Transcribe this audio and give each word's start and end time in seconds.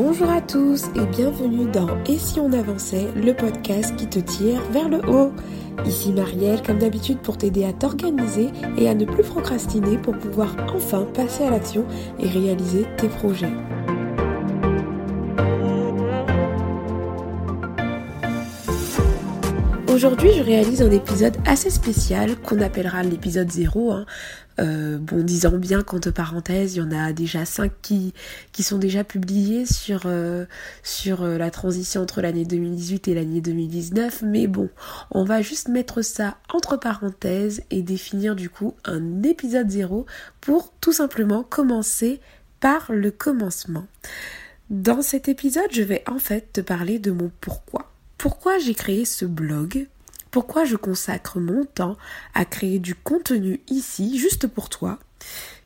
Bonjour 0.00 0.30
à 0.30 0.40
tous 0.40 0.84
et 0.94 1.04
bienvenue 1.06 1.68
dans 1.72 1.88
Et 2.04 2.18
si 2.18 2.38
on 2.38 2.52
avançait, 2.52 3.08
le 3.16 3.32
podcast 3.32 3.96
qui 3.96 4.06
te 4.06 4.20
tire 4.20 4.62
vers 4.70 4.88
le 4.88 4.98
haut. 5.10 5.32
Ici 5.84 6.12
Marielle, 6.12 6.62
comme 6.62 6.78
d'habitude 6.78 7.18
pour 7.18 7.36
t'aider 7.36 7.64
à 7.64 7.72
t'organiser 7.72 8.50
et 8.76 8.88
à 8.88 8.94
ne 8.94 9.04
plus 9.04 9.24
procrastiner 9.24 9.98
pour 9.98 10.16
pouvoir 10.16 10.54
enfin 10.72 11.04
passer 11.14 11.42
à 11.42 11.50
l'action 11.50 11.84
et 12.20 12.28
réaliser 12.28 12.86
tes 12.96 13.08
projets. 13.08 13.50
Aujourd'hui, 19.98 20.30
je 20.32 20.44
réalise 20.44 20.80
un 20.80 20.92
épisode 20.92 21.36
assez 21.44 21.70
spécial 21.70 22.36
qu'on 22.36 22.60
appellera 22.60 23.02
l'épisode 23.02 23.50
0. 23.50 23.90
Hein. 23.90 24.06
Euh, 24.60 24.96
bon, 24.96 25.24
disant 25.24 25.58
bien 25.58 25.82
qu'entre 25.82 26.12
parenthèses, 26.12 26.76
il 26.76 26.78
y 26.78 26.82
en 26.82 26.92
a 26.92 27.12
déjà 27.12 27.44
5 27.44 27.72
qui, 27.82 28.14
qui 28.52 28.62
sont 28.62 28.78
déjà 28.78 29.02
publiés 29.02 29.66
sur, 29.66 30.02
euh, 30.04 30.44
sur 30.84 31.24
euh, 31.24 31.36
la 31.36 31.50
transition 31.50 32.00
entre 32.00 32.20
l'année 32.20 32.44
2018 32.44 33.08
et 33.08 33.14
l'année 33.14 33.40
2019. 33.40 34.22
Mais 34.22 34.46
bon, 34.46 34.70
on 35.10 35.24
va 35.24 35.42
juste 35.42 35.66
mettre 35.66 36.02
ça 36.02 36.36
entre 36.54 36.76
parenthèses 36.76 37.64
et 37.72 37.82
définir 37.82 38.36
du 38.36 38.50
coup 38.50 38.76
un 38.84 39.24
épisode 39.24 39.68
0 39.68 40.06
pour 40.40 40.72
tout 40.80 40.92
simplement 40.92 41.42
commencer 41.42 42.20
par 42.60 42.92
le 42.92 43.10
commencement. 43.10 43.88
Dans 44.70 45.02
cet 45.02 45.26
épisode, 45.28 45.72
je 45.72 45.82
vais 45.82 46.04
en 46.08 46.20
fait 46.20 46.52
te 46.52 46.60
parler 46.60 47.00
de 47.00 47.10
mon 47.10 47.32
pourquoi. 47.40 47.90
Pourquoi 48.16 48.58
j'ai 48.58 48.74
créé 48.74 49.04
ce 49.04 49.24
blog 49.24 49.86
Pourquoi 50.30 50.64
je 50.64 50.76
consacre 50.76 51.40
mon 51.40 51.64
temps 51.64 51.96
à 52.34 52.44
créer 52.44 52.78
du 52.78 52.94
contenu 52.94 53.60
ici, 53.68 54.18
juste 54.18 54.46
pour 54.46 54.68
toi? 54.68 54.98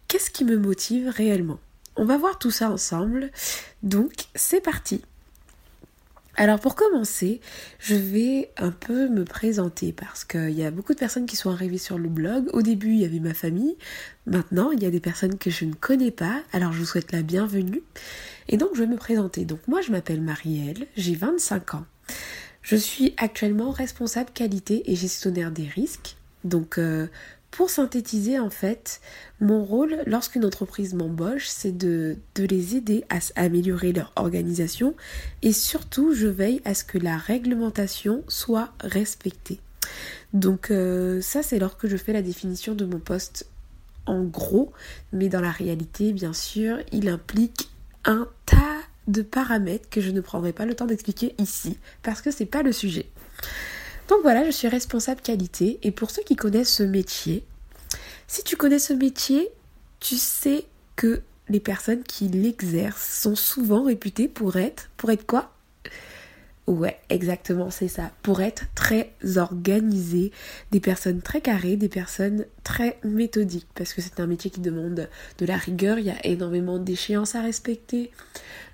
Qu'est-ce 0.08 0.30
qui 0.30 0.44
me 0.44 0.56
motive 0.56 1.08
réellement? 1.08 1.58
On 1.96 2.04
va 2.04 2.16
voir 2.16 2.38
tout 2.38 2.50
ça 2.50 2.70
ensemble. 2.70 3.30
Donc, 3.82 4.12
c'est 4.34 4.62
parti 4.62 5.02
alors 6.36 6.58
pour 6.58 6.74
commencer, 6.74 7.42
je 7.78 7.94
vais 7.94 8.50
un 8.56 8.70
peu 8.70 9.08
me 9.08 9.24
présenter 9.24 9.92
parce 9.92 10.24
qu'il 10.24 10.52
y 10.52 10.64
a 10.64 10.70
beaucoup 10.70 10.94
de 10.94 10.98
personnes 10.98 11.26
qui 11.26 11.36
sont 11.36 11.50
arrivées 11.50 11.76
sur 11.76 11.98
le 11.98 12.08
blog. 12.08 12.48
Au 12.54 12.62
début, 12.62 12.92
il 12.94 13.00
y 13.00 13.04
avait 13.04 13.20
ma 13.20 13.34
famille. 13.34 13.76
Maintenant, 14.24 14.70
il 14.70 14.82
y 14.82 14.86
a 14.86 14.90
des 14.90 15.00
personnes 15.00 15.36
que 15.36 15.50
je 15.50 15.66
ne 15.66 15.74
connais 15.74 16.10
pas. 16.10 16.40
Alors 16.54 16.72
je 16.72 16.78
vous 16.78 16.86
souhaite 16.86 17.12
la 17.12 17.20
bienvenue. 17.20 17.82
Et 18.48 18.56
donc 18.56 18.70
je 18.74 18.80
vais 18.80 18.86
me 18.86 18.96
présenter. 18.96 19.44
Donc 19.44 19.60
moi, 19.68 19.82
je 19.82 19.92
m'appelle 19.92 20.22
Marielle, 20.22 20.86
j'ai 20.96 21.14
25 21.14 21.74
ans. 21.74 21.84
Je 22.62 22.76
suis 22.76 23.14
actuellement 23.16 23.70
responsable 23.70 24.30
qualité 24.32 24.90
et 24.90 24.96
gestionnaire 24.96 25.50
des 25.50 25.66
risques. 25.66 26.16
Donc, 26.44 26.78
euh, 26.78 27.08
pour 27.50 27.68
synthétiser, 27.68 28.38
en 28.38 28.50
fait, 28.50 29.00
mon 29.40 29.62
rôle 29.64 29.98
lorsqu'une 30.06 30.44
entreprise 30.44 30.94
m'embauche, 30.94 31.46
c'est 31.48 31.76
de, 31.76 32.16
les 32.38 32.76
aider 32.76 33.04
à, 33.10 33.18
améliorer 33.36 33.92
leur 33.92 34.12
organisation 34.16 34.94
et 35.42 35.52
surtout, 35.52 36.14
je 36.14 36.28
veille 36.28 36.62
à 36.64 36.74
ce 36.74 36.84
que 36.84 36.98
la 36.98 37.18
réglementation 37.18 38.24
soit 38.26 38.72
respectée. 38.80 39.60
Donc, 40.32 40.70
euh, 40.70 41.20
ça, 41.20 41.42
c'est 41.42 41.58
lorsque 41.58 41.88
je 41.88 41.96
fais 41.96 42.12
la 42.12 42.22
définition 42.22 42.74
de 42.74 42.86
mon 42.86 43.00
poste 43.00 43.46
en 44.06 44.22
gros, 44.24 44.72
mais 45.12 45.28
dans 45.28 45.40
la 45.40 45.50
réalité, 45.50 46.12
bien 46.12 46.32
sûr, 46.32 46.78
il 46.90 47.08
implique 47.08 47.68
un 48.04 48.26
tas 48.46 48.71
de 49.08 49.22
paramètres 49.22 49.88
que 49.90 50.00
je 50.00 50.10
ne 50.10 50.20
prendrai 50.20 50.52
pas 50.52 50.66
le 50.66 50.74
temps 50.74 50.86
d'expliquer 50.86 51.34
ici 51.38 51.78
parce 52.02 52.22
que 52.22 52.30
c'est 52.30 52.46
pas 52.46 52.62
le 52.62 52.72
sujet. 52.72 53.06
Donc 54.08 54.18
voilà, 54.22 54.44
je 54.44 54.50
suis 54.50 54.68
responsable 54.68 55.20
qualité 55.20 55.78
et 55.82 55.90
pour 55.90 56.10
ceux 56.10 56.22
qui 56.22 56.36
connaissent 56.36 56.74
ce 56.74 56.82
métier, 56.82 57.44
si 58.26 58.42
tu 58.42 58.56
connais 58.56 58.78
ce 58.78 58.92
métier, 58.92 59.48
tu 60.00 60.16
sais 60.16 60.64
que 60.96 61.22
les 61.48 61.60
personnes 61.60 62.02
qui 62.02 62.28
l'exercent 62.28 63.20
sont 63.22 63.34
souvent 63.34 63.84
réputées 63.84 64.28
pour 64.28 64.56
être 64.56 64.90
pour 64.96 65.10
être 65.10 65.26
quoi? 65.26 65.52
Ouais, 66.68 66.96
exactement, 67.08 67.70
c'est 67.70 67.88
ça. 67.88 68.12
Pour 68.22 68.40
être 68.40 68.66
très 68.76 69.12
organisé, 69.36 70.30
des 70.70 70.78
personnes 70.78 71.20
très 71.20 71.40
carrées, 71.40 71.76
des 71.76 71.88
personnes 71.88 72.46
très 72.62 73.00
méthodiques, 73.02 73.66
parce 73.74 73.92
que 73.92 74.00
c'est 74.00 74.20
un 74.20 74.28
métier 74.28 74.48
qui 74.48 74.60
demande 74.60 75.08
de 75.38 75.46
la 75.46 75.56
rigueur, 75.56 75.98
il 75.98 76.06
y 76.06 76.10
a 76.10 76.24
énormément 76.24 76.78
d'échéances 76.78 77.34
à 77.34 77.42
respecter, 77.42 78.12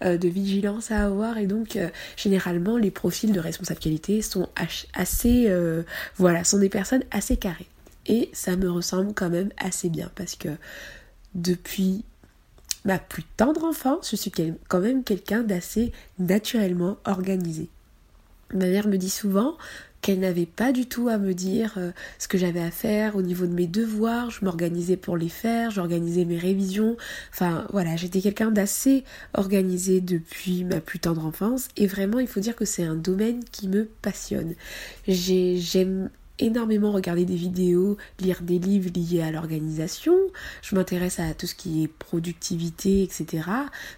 euh, 0.04 0.18
de 0.18 0.28
vigilance 0.28 0.90
à 0.90 1.06
avoir, 1.06 1.38
et 1.38 1.46
donc 1.46 1.76
euh, 1.76 1.88
généralement 2.16 2.76
les 2.76 2.90
profils 2.90 3.32
de 3.32 3.40
responsable 3.40 3.80
qualité 3.80 4.20
sont 4.20 4.50
assez, 4.92 5.46
euh, 5.48 5.82
voilà, 6.16 6.44
sont 6.44 6.58
des 6.58 6.68
personnes 6.68 7.04
assez 7.10 7.38
carrées. 7.38 7.68
Et 8.04 8.28
ça 8.34 8.56
me 8.56 8.70
ressemble 8.70 9.14
quand 9.14 9.30
même 9.30 9.48
assez 9.56 9.88
bien, 9.88 10.10
parce 10.14 10.36
que 10.36 10.50
depuis 11.34 12.04
ma 12.84 12.98
plus 12.98 13.24
tendre 13.38 13.64
enfance, 13.64 14.10
je 14.10 14.16
suis 14.16 14.30
quand 14.68 14.80
même 14.80 15.04
quelqu'un 15.04 15.42
d'assez 15.42 15.90
naturellement 16.18 16.98
organisé. 17.06 17.70
Ma 18.54 18.66
mère 18.66 18.88
me 18.88 18.96
dit 18.96 19.10
souvent 19.10 19.56
qu'elle 20.00 20.20
n'avait 20.20 20.46
pas 20.46 20.72
du 20.72 20.86
tout 20.86 21.08
à 21.08 21.18
me 21.18 21.34
dire 21.34 21.74
euh, 21.76 21.90
ce 22.18 22.28
que 22.28 22.38
j'avais 22.38 22.60
à 22.60 22.70
faire 22.70 23.16
au 23.16 23.22
niveau 23.22 23.46
de 23.46 23.52
mes 23.52 23.66
devoirs, 23.66 24.30
je 24.30 24.44
m'organisais 24.44 24.96
pour 24.96 25.16
les 25.16 25.28
faire, 25.28 25.70
j'organisais 25.70 26.24
mes 26.24 26.38
révisions, 26.38 26.96
enfin 27.32 27.66
voilà, 27.72 27.96
j'étais 27.96 28.20
quelqu'un 28.20 28.50
d'assez 28.50 29.04
organisé 29.34 30.00
depuis 30.00 30.64
ma 30.64 30.80
plus 30.80 31.00
tendre 31.00 31.26
enfance 31.26 31.68
et 31.76 31.86
vraiment 31.86 32.20
il 32.20 32.28
faut 32.28 32.40
dire 32.40 32.54
que 32.54 32.64
c'est 32.64 32.84
un 32.84 32.94
domaine 32.94 33.44
qui 33.50 33.68
me 33.68 33.86
passionne. 34.00 34.54
J'aime 35.06 36.10
énormément 36.38 36.92
regarder 36.92 37.24
des 37.24 37.34
vidéos, 37.34 37.96
lire 38.20 38.42
des 38.42 38.58
livres 38.58 38.90
liés 38.94 39.22
à 39.22 39.32
l'organisation, 39.32 40.14
je 40.62 40.76
m'intéresse 40.76 41.18
à 41.18 41.34
tout 41.34 41.46
ce 41.46 41.54
qui 41.54 41.82
est 41.82 41.88
productivité, 41.88 43.02
etc. 43.02 43.42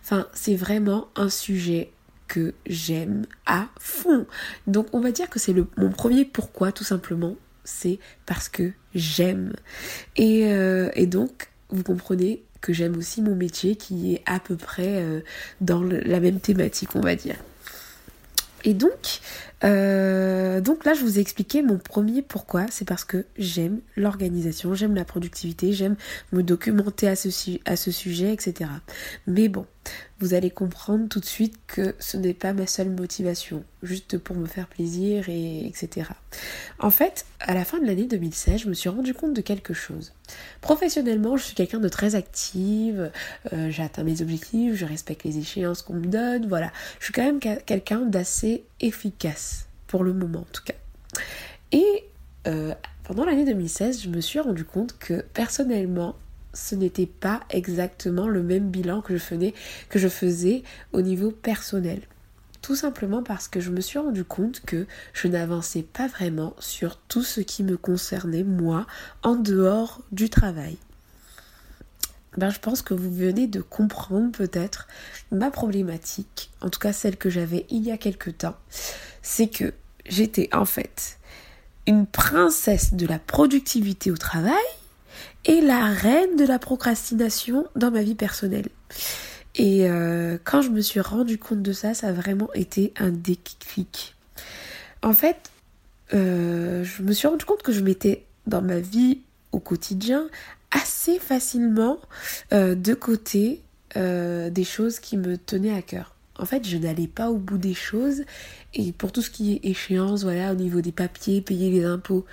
Enfin, 0.03 0.27
c'est 0.33 0.57
vraiment 0.57 1.09
un 1.17 1.29
sujet 1.29 1.91
que 2.31 2.55
j'aime 2.65 3.27
à 3.45 3.69
fond. 3.81 4.25
Donc 4.69 4.87
on 4.93 5.01
va 5.01 5.11
dire 5.11 5.29
que 5.29 5.41
c'est 5.41 5.53
mon 5.77 5.91
premier 5.91 6.25
pourquoi 6.25 6.71
tout 6.71 6.85
simplement, 6.85 7.35
c'est 7.65 7.99
parce 8.25 8.49
que 8.49 8.71
j'aime. 8.95 9.53
Et, 10.17 10.53
euh, 10.53 10.89
donc 11.07 11.49
vous 11.71 11.83
comprenez 11.83 12.45
que 12.61 12.73
j'aime 12.73 12.97
aussi 12.97 13.21
mon 13.21 13.35
métier 13.35 13.75
qui 13.75 14.15
est 14.15 14.23
à 14.27 14.39
peu 14.39 14.55
près 14.55 15.03
euh, 15.03 15.21
dans 15.61 15.83
la 15.83 16.21
même 16.21 16.39
thématique 16.39 16.95
on 16.95 17.01
va 17.01 17.17
dire. 17.17 17.37
Et 18.65 18.75
donc, 18.75 19.21
euh, 19.65 20.61
donc 20.61 20.85
là, 20.85 20.93
je 20.93 21.01
vous 21.01 21.19
ai 21.19 21.23
expliqué 21.23 21.63
mon 21.63 21.79
premier 21.79 22.21
pourquoi. 22.21 22.67
C'est 22.71 22.87
parce 22.87 23.05
que 23.05 23.25
j'aime 23.39 23.81
l'organisation, 23.97 24.75
j'aime 24.75 24.95
la 24.95 25.07
productivité, 25.07 25.73
j'aime 25.73 25.97
me 26.33 26.43
documenter 26.43 27.09
à 27.09 27.17
ce 27.17 27.91
sujet, 27.91 28.35
etc. 28.35 28.71
Mais 29.27 29.49
bon, 29.49 29.65
vous 30.21 30.35
allez 30.35 30.51
comprendre 30.51 31.09
tout 31.09 31.19
de 31.19 31.25
suite 31.25 31.59
que 31.67 31.95
ce 31.99 32.19
n'est 32.19 32.35
pas 32.35 32.53
ma 32.53 32.67
seule 32.67 32.91
motivation, 32.91 33.65
juste 33.83 34.19
pour 34.19 34.37
me 34.37 34.47
faire 34.47 34.67
plaisir 34.67 35.29
et 35.29 35.67
etc. 35.67 36.11
En 36.79 36.91
fait, 36.91 37.25
à 37.41 37.55
la 37.55 37.65
fin 37.65 37.79
de 37.79 37.87
l'année 37.87 38.07
2016, 38.07 38.61
je 38.61 38.69
me 38.69 38.75
suis 38.75 38.91
rendu 38.91 39.15
compte 39.15 39.33
de 39.33 39.41
quelque 39.41 39.73
chose. 39.73 40.13
Professionnellement, 40.61 41.39
je 41.39 41.45
suis 41.45 41.55
quelqu'un 41.55 41.81
de 41.81 41.89
très 41.89 42.15
active, 42.15 43.11
euh, 43.55 43.71
j'ai 43.71 43.83
atteint 43.83 44.05
mes 44.05 44.21
objectifs, 44.21 44.75
je 44.75 44.85
respecte 44.85 45.25
les 45.25 45.39
échéances 45.39 45.81
qu'on 45.81 45.95
me 45.95 46.07
donne, 46.07 46.47
voilà. 46.47 46.71
Je 46.99 47.05
suis 47.07 47.15
quand 47.15 47.25
même 47.25 47.41
quelqu'un 47.41 48.01
d'assez 48.01 48.65
efficace, 48.81 49.69
pour 49.87 50.05
le 50.05 50.13
moment 50.13 50.41
en 50.41 50.53
tout 50.53 50.65
cas. 50.65 50.75
Et 51.73 52.05
euh, 52.47 52.75
pendant 53.05 53.25
l'année 53.25 53.47
2016, 53.47 54.03
je 54.03 54.09
me 54.11 54.21
suis 54.21 54.39
rendu 54.39 54.65
compte 54.65 54.99
que 54.99 55.25
personnellement, 55.33 56.15
ce 56.53 56.75
n'était 56.75 57.07
pas 57.07 57.41
exactement 57.51 58.29
le 58.29 58.43
même 58.43 58.71
bilan 58.71 59.03
que 59.03 59.17
je, 59.17 60.09
faisais, 60.09 60.63
au 60.93 61.01
niveau 61.01 61.31
personnel. 61.31 62.01
Tout 62.63 62.77
simplement 62.77 63.23
parce 63.23 63.49
que 63.49 63.61
je 63.61 63.71
me 63.71 63.81
suis 63.81 63.99
rendu 63.99 64.25
compte 64.25 64.61
que 64.61 64.87
je 65.13 65.29
n'avançais 65.29 65.83
pas 65.83 66.09
vraiment 66.09 66.55
sur 66.59 66.97
tout 66.97 67.23
ce 67.23 67.41
qui 67.41 67.63
me 67.63 67.77
concernait 67.77 68.45
moi 68.45 68.87
en 69.23 69.37
dehors 69.37 70.03
du 70.13 70.29
travail. 70.29 70.77
Ben, 72.37 72.51
je 72.51 72.61
pense 72.61 72.83
que 72.83 72.95
vous 72.95 73.13
venez 73.13 73.47
de 73.47 73.61
comprendre 73.61 74.31
peut-être 74.31 74.87
ma 75.33 75.51
problématique, 75.51 76.51
en 76.61 76.69
tout 76.69 76.79
cas 76.79 76.93
celle 76.93 77.17
que 77.17 77.31
j'avais 77.31 77.67
il 77.71 77.83
y 77.83 77.91
a 77.91 77.99
quelque 77.99 78.31
temps, 78.31 78.57
c'est 79.21 79.49
que 79.49 79.75
j'étais 80.07 80.49
en 80.53 80.65
fait 80.65 81.19
une 81.87 82.07
princesse 82.07 82.95
de 82.95 83.07
la 83.07 83.19
productivité 83.19 84.13
au 84.13 84.17
travail 84.17 84.55
et 85.45 85.61
la 85.61 85.87
reine 85.87 86.37
de 86.37 86.45
la 86.45 86.59
procrastination 86.59 87.67
dans 87.77 87.91
ma 87.91 88.03
vie 88.03 88.15
personnelle. 88.15 88.69
Et 89.55 89.89
euh, 89.91 90.39
quand 90.45 90.63
je 90.63 90.71
me 90.71 90.81
suis 90.81 91.01
rendu 91.01 91.39
compte 91.39 91.63
de 91.63 91.73
ça, 91.73 91.95
ça 91.95 92.09
a 92.09 92.13
vraiment 92.13 92.53
été 92.55 92.93
un 92.99 93.11
déclic. 93.11 94.15
En 95.03 95.13
fait, 95.13 95.51
euh, 96.15 96.85
je 96.85 97.03
me 97.03 97.13
suis 97.13 97.27
rendu 97.27 97.45
compte 97.45 97.63
que 97.63 97.73
je 97.73 97.81
mettais 97.81 98.25
dans 98.47 98.63
ma 98.63 98.79
vie 98.81 99.21
au 99.53 99.59
quotidien 99.59 100.29
assez 100.71 101.19
facilement 101.19 101.99
euh, 102.53 102.75
de 102.75 102.95
côté 102.95 103.63
des 103.97 104.63
choses 104.63 105.01
qui 105.01 105.17
me 105.17 105.37
tenaient 105.37 105.75
à 105.75 105.83
cœur. 105.83 106.15
En 106.39 106.45
fait, 106.45 106.65
je 106.65 106.77
n'allais 106.77 107.09
pas 107.09 107.29
au 107.29 107.39
bout 107.39 107.59
des 107.59 107.75
choses 107.75 108.23
et 108.73 108.93
pour 108.93 109.11
tout 109.11 109.21
ce 109.21 109.31
qui 109.31 109.55
est 109.55 109.69
échéance, 109.69 110.23
voilà, 110.23 110.53
au 110.53 110.55
niveau 110.55 110.81
des 110.81 110.93
papiers, 110.93 111.41
payer 111.41 111.71
les 111.71 111.85
impôts, 111.85 112.25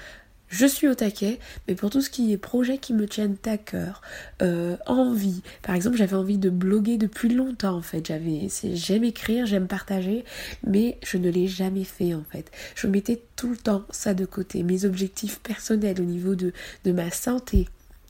je 0.49 0.65
suis 0.65 0.88
au 0.88 0.95
taquet, 0.95 1.39
mais 1.67 1.75
pour 1.75 1.89
tout 1.89 2.01
ce 2.01 2.09
qui 2.09 2.31
est 2.31 2.38
projet 2.38 2.77
qui 2.77 2.94
me 2.94 3.07
tiennent 3.07 3.38
à 3.45 3.57
cœur, 3.57 4.01
euh, 4.41 4.77
envie. 4.85 5.41
Par 5.61 5.75
exemple, 5.75 5.97
j'avais 5.97 6.15
envie 6.15 6.38
de 6.38 6.49
bloguer 6.49 6.97
depuis 6.97 7.29
longtemps 7.29 7.75
en 7.75 7.81
fait. 7.81 8.05
J'avais, 8.05 8.47
j'aime 8.73 9.03
écrire, 9.03 9.45
j'aime 9.45 9.67
partager, 9.67 10.23
mais 10.65 10.97
je 11.03 11.17
ne 11.17 11.29
l'ai 11.29 11.47
jamais 11.47 11.83
fait 11.83 12.13
en 12.13 12.23
fait. 12.31 12.51
Je 12.75 12.88
mettais 12.88 13.21
tout 13.35 13.49
le 13.49 13.57
temps 13.57 13.83
ça 13.89 14.13
de 14.13 14.25
côté. 14.25 14.63
Mes 14.63 14.85
objectifs 14.85 15.39
personnels 15.39 15.99
au 15.99 16.05
niveau 16.05 16.35
de, 16.35 16.53
de 16.85 16.91
ma 16.91 17.11
santé, 17.11 17.67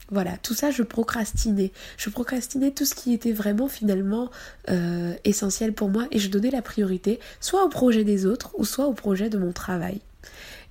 voilà, 0.10 0.38
tout 0.38 0.54
ça, 0.54 0.72
je 0.72 0.84
procrastinais. 0.84 1.72
Je 1.98 2.10
procrastinais 2.10 2.72
tout 2.72 2.86
ce 2.86 2.96
qui 2.96 3.14
était 3.14 3.34
vraiment 3.34 3.68
finalement 3.68 4.30
euh, 4.70 5.14
essentiel 5.26 5.74
pour 5.74 5.90
moi 5.90 6.08
et 6.12 6.20
je 6.20 6.30
donnais 6.30 6.52
la 6.52 6.62
priorité 6.62 7.20
soit 7.42 7.66
au 7.66 7.70
projet 7.70 8.04
des 8.04 8.26
autres 8.26 8.52
ou 8.58 8.64
soit 8.64 8.86
au 8.86 8.94
projet 8.94 9.30
de 9.30 9.38
mon 9.38 9.52
travail. 9.52 10.00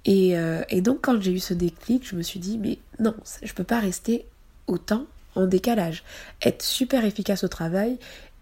Et, 0.07 0.39
euh, 0.39 0.63
donc 0.81 1.01
quand 1.03 1.21
j'ai 1.21 1.33
eu 1.33 1.39
ce 1.39 1.53
déclic, 1.53 2.09
je 2.09 2.17
me 2.17 2.23
suis 2.23 2.41
dit, 2.41 2.59
mais 2.59 2.79
non, 2.99 3.15
je 3.43 3.53
peux 3.53 3.65
pas 3.65 3.81
rester 3.81 4.25
autant 4.67 5.05
en 5.35 5.47
décalage. 5.47 6.03
Être 6.43 6.63
super 6.63 7.05
efficace 7.05 7.45
au 7.45 7.49
travail 7.49 7.99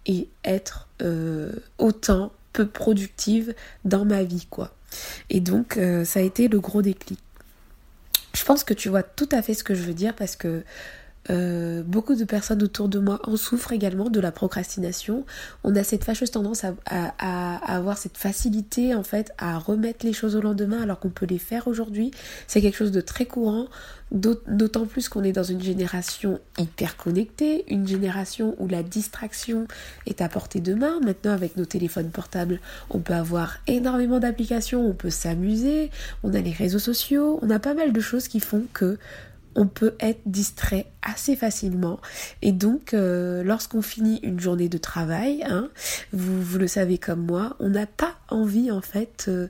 et 0.06 0.28
être 0.44 0.86
euh, 1.02 1.52
autant 1.78 2.32
peu 2.52 2.66
productive 2.66 3.54
dans 3.84 4.04
ma 4.04 4.22
vie, 4.22 4.46
quoi. 4.48 4.72
Et 5.28 5.40
donc 5.40 5.76
ça 6.04 6.20
a 6.20 6.22
été 6.22 6.46
le 6.46 6.60
gros 6.60 6.80
déclic. 6.80 7.18
Je 8.32 8.44
pense 8.44 8.62
que 8.62 8.74
tu 8.74 8.88
vois 8.88 9.02
tout 9.02 9.28
à 9.32 9.42
fait 9.42 9.54
ce 9.54 9.64
que 9.64 9.74
je 9.74 9.82
veux 9.82 9.94
dire 9.94 10.14
parce 10.14 10.36
que 10.36 10.62
euh, 11.30 11.82
beaucoup 11.82 12.14
de 12.14 12.24
personnes 12.24 12.62
autour 12.62 12.88
de 12.88 12.98
moi 12.98 13.20
en 13.24 13.36
souffrent 13.36 13.72
également 13.72 14.10
de 14.10 14.20
la 14.20 14.30
procrastination. 14.30 15.24
On 15.62 15.74
a 15.74 15.82
cette 15.82 16.04
fâcheuse 16.04 16.30
tendance 16.30 16.64
à, 16.64 17.74
avoir 17.74 17.96
cette 17.96 18.18
facilité 18.18 18.94
en 18.94 19.02
fait 19.02 19.32
à 19.38 19.58
remettre 19.58 20.04
les 20.04 20.12
choses 20.12 20.36
au 20.36 20.40
lendemain 20.40 20.82
alors 20.82 21.00
qu'on 21.00 21.10
peut 21.10 21.26
les 21.26 21.38
faire 21.38 21.66
aujourd'hui. 21.68 22.10
C'est 22.46 22.60
quelque 22.60 22.76
chose 22.76 22.92
de 22.92 23.00
très 23.00 23.24
courant, 23.24 23.66
d'autant 24.12 24.86
plus 24.86 25.08
qu'on 25.08 25.24
est 25.24 25.32
dans 25.32 25.42
une 25.44 25.62
génération 25.62 26.40
hyper 26.58 26.96
connectée, 26.96 27.64
une 27.68 27.88
génération 27.88 28.54
où 28.58 28.68
la 28.68 28.82
distraction 28.82 29.66
est 30.06 30.20
à 30.20 30.28
portée 30.28 30.60
de 30.60 30.74
main. 30.74 31.00
Maintenant 31.00 31.32
avec 31.32 31.56
nos 31.56 31.64
téléphones 31.64 32.10
portables, 32.10 32.60
on 32.90 32.98
peut 32.98 33.14
avoir 33.14 33.58
énormément 33.66 34.20
d'applications, 34.20 34.86
on 34.86 34.94
peut 34.94 35.10
s'amuser, 35.10 35.90
on 36.22 36.34
a 36.34 36.40
les 36.40 36.52
réseaux 36.52 36.78
sociaux, 36.78 37.38
on 37.42 37.50
a 37.50 37.58
pas 37.58 37.74
mal 37.74 37.92
de 37.92 38.00
choses 38.00 38.28
qui 38.28 38.40
font 38.40 38.64
que 38.72 38.98
on 39.54 39.66
peut 39.66 39.94
être 40.00 40.20
distrait 40.26 40.86
assez 41.02 41.36
facilement. 41.36 42.00
Et 42.42 42.52
donc, 42.52 42.94
euh, 42.94 43.42
lorsqu'on 43.42 43.82
finit 43.82 44.18
une 44.22 44.40
journée 44.40 44.68
de 44.68 44.78
travail, 44.78 45.44
hein, 45.44 45.68
vous, 46.12 46.58
le 46.58 46.66
savez 46.66 46.98
comme 46.98 47.26
moi, 47.26 47.56
on 47.60 47.70
n'a 47.70 47.86
pas 47.86 48.16
envie, 48.28 48.70
en 48.70 48.80
fait, 48.80 49.26
euh, 49.28 49.48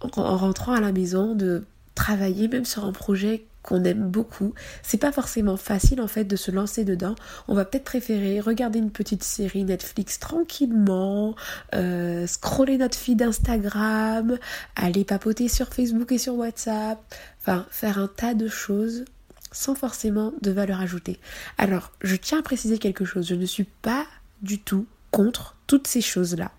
en, 0.00 0.36
rentrant 0.36 0.72
à 0.72 0.80
la 0.80 0.92
maison, 0.92 1.34
de 1.34 1.64
travailler 1.94 2.48
même 2.48 2.64
sur 2.64 2.84
un 2.84 2.92
projet 2.92 3.44
qu'on 3.62 3.82
aime 3.84 4.08
beaucoup. 4.08 4.54
C'est 4.82 4.98
pas 4.98 5.12
forcément 5.12 5.56
facile 5.56 6.00
en 6.00 6.06
fait 6.06 6.24
de 6.24 6.36
se 6.36 6.50
lancer 6.50 6.84
dedans. 6.84 7.16
On 7.48 7.54
va 7.54 7.64
peut-être 7.64 7.84
préférer 7.84 8.40
regarder 8.40 8.78
une 8.78 8.92
petite 8.92 9.24
série 9.24 9.64
Netflix 9.64 10.18
tranquillement, 10.18 11.34
euh, 11.74 12.26
scroller 12.26 12.78
notre 12.78 12.96
feed 12.96 13.20
Instagram, 13.20 14.38
aller 14.76 15.04
papoter 15.04 15.48
sur 15.48 15.68
Facebook 15.68 16.12
et 16.12 16.18
sur 16.18 16.36
WhatsApp, 16.36 16.98
enfin 17.40 17.66
faire 17.70 17.98
un 17.98 18.06
tas 18.08 18.34
de 18.34 18.48
choses 18.48 19.04
sans 19.52 19.74
forcément 19.74 20.32
de 20.42 20.50
valeur 20.50 20.80
ajoutée. 20.80 21.18
Alors, 21.56 21.92
je 22.02 22.16
tiens 22.16 22.38
à 22.38 22.42
préciser 22.42 22.78
quelque 22.78 23.04
chose, 23.04 23.26
je 23.26 23.34
ne 23.34 23.46
suis 23.46 23.64
pas 23.64 24.06
du 24.42 24.58
tout 24.58 24.86
contre 25.10 25.56
toutes 25.66 25.86
ces 25.86 26.00
choses-là. 26.00 26.52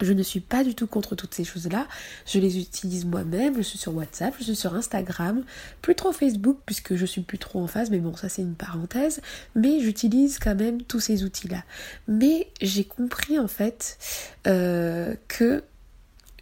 Je 0.00 0.12
ne 0.12 0.22
suis 0.22 0.40
pas 0.40 0.64
du 0.64 0.74
tout 0.74 0.86
contre 0.86 1.14
toutes 1.14 1.34
ces 1.34 1.44
choses-là. 1.44 1.86
Je 2.26 2.38
les 2.40 2.58
utilise 2.58 3.04
moi-même. 3.04 3.56
Je 3.56 3.62
suis 3.62 3.78
sur 3.78 3.94
WhatsApp, 3.94 4.34
je 4.38 4.44
suis 4.44 4.56
sur 4.56 4.74
Instagram, 4.74 5.44
plus 5.82 5.94
trop 5.94 6.12
Facebook 6.12 6.58
puisque 6.66 6.96
je 6.96 7.06
suis 7.06 7.22
plus 7.22 7.38
trop 7.38 7.60
en 7.60 7.66
phase. 7.68 7.90
Mais 7.90 7.98
bon, 7.98 8.16
ça 8.16 8.28
c'est 8.28 8.42
une 8.42 8.56
parenthèse. 8.56 9.20
Mais 9.54 9.80
j'utilise 9.80 10.38
quand 10.38 10.56
même 10.56 10.82
tous 10.82 11.00
ces 11.00 11.22
outils-là. 11.22 11.62
Mais 12.08 12.48
j'ai 12.60 12.84
compris 12.84 13.38
en 13.38 13.48
fait 13.48 13.98
euh, 14.46 15.14
que 15.28 15.62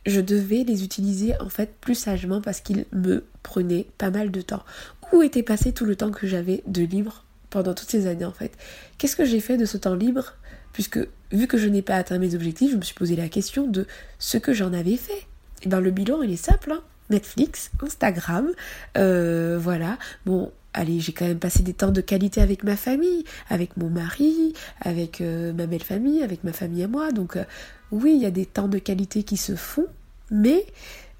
je 0.06 0.20
devais 0.20 0.64
les 0.64 0.84
utiliser 0.84 1.38
en 1.40 1.48
fait 1.48 1.74
plus 1.80 1.94
sagement 1.94 2.40
parce 2.40 2.60
qu'ils 2.60 2.86
me 2.92 3.24
prenaient 3.42 3.86
pas 3.98 4.10
mal 4.10 4.30
de 4.30 4.40
temps. 4.40 4.64
Où 5.12 5.22
était 5.22 5.42
passé 5.42 5.72
tout 5.72 5.84
le 5.84 5.96
temps 5.96 6.10
que 6.10 6.26
j'avais 6.26 6.62
de 6.66 6.82
libre 6.82 7.24
pendant 7.50 7.74
toutes 7.74 7.90
ces 7.90 8.06
années 8.06 8.24
en 8.24 8.32
fait? 8.32 8.52
Qu'est-ce 8.98 9.16
que 9.16 9.24
j'ai 9.24 9.40
fait 9.40 9.56
de 9.56 9.64
ce 9.64 9.76
temps 9.76 9.94
libre? 9.94 10.34
Puisque 10.72 10.98
vu 11.30 11.46
que 11.46 11.58
je 11.58 11.68
n'ai 11.68 11.82
pas 11.82 11.96
atteint 11.96 12.18
mes 12.18 12.34
objectifs, 12.34 12.72
je 12.72 12.76
me 12.76 12.82
suis 12.82 12.94
posé 12.94 13.14
la 13.14 13.28
question 13.28 13.66
de 13.66 13.86
ce 14.18 14.38
que 14.38 14.52
j'en 14.52 14.72
avais 14.72 14.96
fait. 14.96 15.12
Et 15.12 15.66
eh 15.66 15.68
bien 15.68 15.80
le 15.80 15.90
bilan 15.90 16.22
il 16.22 16.32
est 16.32 16.36
simple, 16.36 16.72
hein 16.72 16.82
Netflix, 17.10 17.70
Instagram, 17.82 18.48
euh, 18.96 19.58
voilà. 19.60 19.98
Bon, 20.24 20.50
allez, 20.72 20.98
j'ai 21.00 21.12
quand 21.12 21.26
même 21.26 21.38
passé 21.38 21.62
des 21.62 21.74
temps 21.74 21.90
de 21.90 22.00
qualité 22.00 22.40
avec 22.40 22.64
ma 22.64 22.76
famille, 22.76 23.24
avec 23.48 23.76
mon 23.76 23.90
mari, 23.90 24.54
avec 24.80 25.20
euh, 25.20 25.52
ma 25.52 25.66
belle 25.66 25.82
famille, 25.82 26.22
avec 26.22 26.42
ma 26.42 26.52
famille 26.52 26.82
à 26.82 26.88
moi. 26.88 27.12
Donc 27.12 27.36
euh, 27.36 27.44
oui, 27.92 28.14
il 28.16 28.22
y 28.22 28.26
a 28.26 28.30
des 28.30 28.46
temps 28.46 28.68
de 28.68 28.78
qualité 28.78 29.22
qui 29.22 29.36
se 29.36 29.54
font, 29.54 29.86
mais 30.30 30.66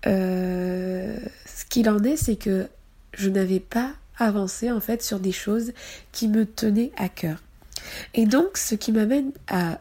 ce 0.04 1.64
qu'il 1.68 1.88
en 1.88 2.02
est, 2.02 2.16
c'est 2.16 2.36
que 2.36 2.66
je 3.14 3.28
n'avais 3.28 3.60
pas 3.60 3.92
avancé 4.18 4.70
en 4.70 4.80
fait 4.80 5.02
sur 5.02 5.20
des 5.20 5.32
choses 5.32 5.72
qui 6.12 6.28
me 6.28 6.46
tenaient 6.46 6.92
à 6.96 7.08
cœur. 7.08 7.42
Et 8.14 8.26
donc 8.26 8.56
ce 8.56 8.74
qui 8.74 8.92
m'amène 8.92 9.32
à 9.48 9.80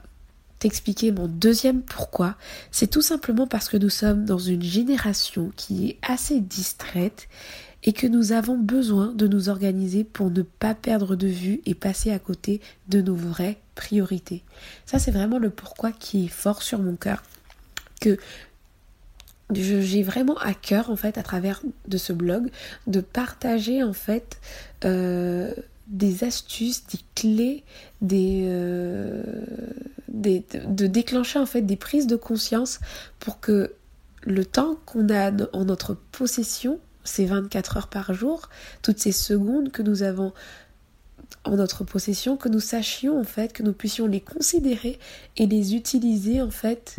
t'expliquer 0.59 1.11
mon 1.11 1.27
deuxième 1.27 1.81
pourquoi, 1.81 2.35
c'est 2.71 2.89
tout 2.89 3.01
simplement 3.01 3.47
parce 3.47 3.67
que 3.67 3.77
nous 3.77 3.89
sommes 3.89 4.25
dans 4.25 4.38
une 4.38 4.61
génération 4.61 5.51
qui 5.55 5.89
est 5.89 5.97
assez 6.03 6.39
distraite 6.39 7.27
et 7.83 7.93
que 7.93 8.05
nous 8.05 8.31
avons 8.31 8.57
besoin 8.57 9.11
de 9.13 9.27
nous 9.27 9.49
organiser 9.49 10.03
pour 10.03 10.29
ne 10.29 10.43
pas 10.43 10.75
perdre 10.75 11.15
de 11.15 11.27
vue 11.27 11.61
et 11.65 11.73
passer 11.73 12.11
à 12.11 12.19
côté 12.19 12.61
de 12.89 13.01
nos 13.01 13.15
vraies 13.15 13.57
Ça 14.86 15.00
c'est 15.00 15.12
vraiment 15.12 15.39
le 15.39 15.50
pourquoi 15.50 15.92
qui 15.92 16.25
est 16.25 16.30
fort 16.30 16.62
sur 16.62 16.80
mon 16.80 16.95
cœur. 16.95 17.24
Que 18.00 18.18
j'ai 19.54 20.04
vraiment 20.04 20.38
à 20.38 20.54
cœur 20.54 20.89
en 20.89 20.95
fait 20.95 21.18
à 21.18 21.24
travers 21.24 21.62
de 21.88 21.98
ce 21.98 22.13
blog 22.13 22.50
de 22.88 23.01
partager 23.01 23.83
en 23.83 23.94
fait 23.94 24.39
euh, 24.86 25.54
des 25.88 26.24
astuces, 26.24 26.86
des 26.88 27.00
clés, 27.16 27.63
des, 28.01 28.44
euh, 28.45 29.22
de 30.07 30.88
déclencher 30.88 31.39
en 31.39 31.45
fait 31.45 31.62
des 31.62 31.75
prises 31.75 32.07
de 32.07 32.16
conscience 32.16 32.80
pour 33.19 33.39
que 33.39 33.74
le 34.24 34.45
temps 34.45 34.77
qu'on 34.86 35.10
a 35.10 35.31
en 35.54 35.66
notre 35.66 35.95
possession, 35.95 36.80
ces 37.04 37.25
24 37.25 37.77
heures 37.77 37.88
par 37.88 38.13
jour, 38.13 38.50
toutes 38.81 39.00
ces 39.00 39.12
secondes 39.12 39.72
que 39.72 39.82
nous 39.82 40.03
avons 40.03 40.34
en 41.43 41.55
notre 41.55 41.83
possession, 41.83 42.38
que 42.38 42.50
nous 42.50 42.60
sachions 42.60 43.19
en 43.19 43.24
fait, 43.24 43.53
que 43.53 43.63
nous 43.63 43.74
puissions 43.74 44.07
les 44.07 44.21
considérer 44.21 45.00
et 45.38 45.48
les 45.48 45.75
utiliser 45.75 46.41
en 46.41 46.51
fait 46.51 46.98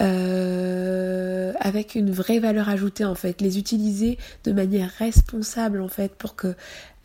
euh, 0.00 1.52
avec 1.60 1.94
une 1.94 2.10
vraie 2.10 2.38
valeur 2.38 2.68
ajoutée 2.68 3.04
en 3.04 3.14
fait, 3.14 3.40
les 3.40 3.58
utiliser 3.58 4.18
de 4.44 4.52
manière 4.52 4.90
responsable 4.98 5.80
en 5.80 5.88
fait 5.88 6.14
pour 6.14 6.34
que 6.34 6.54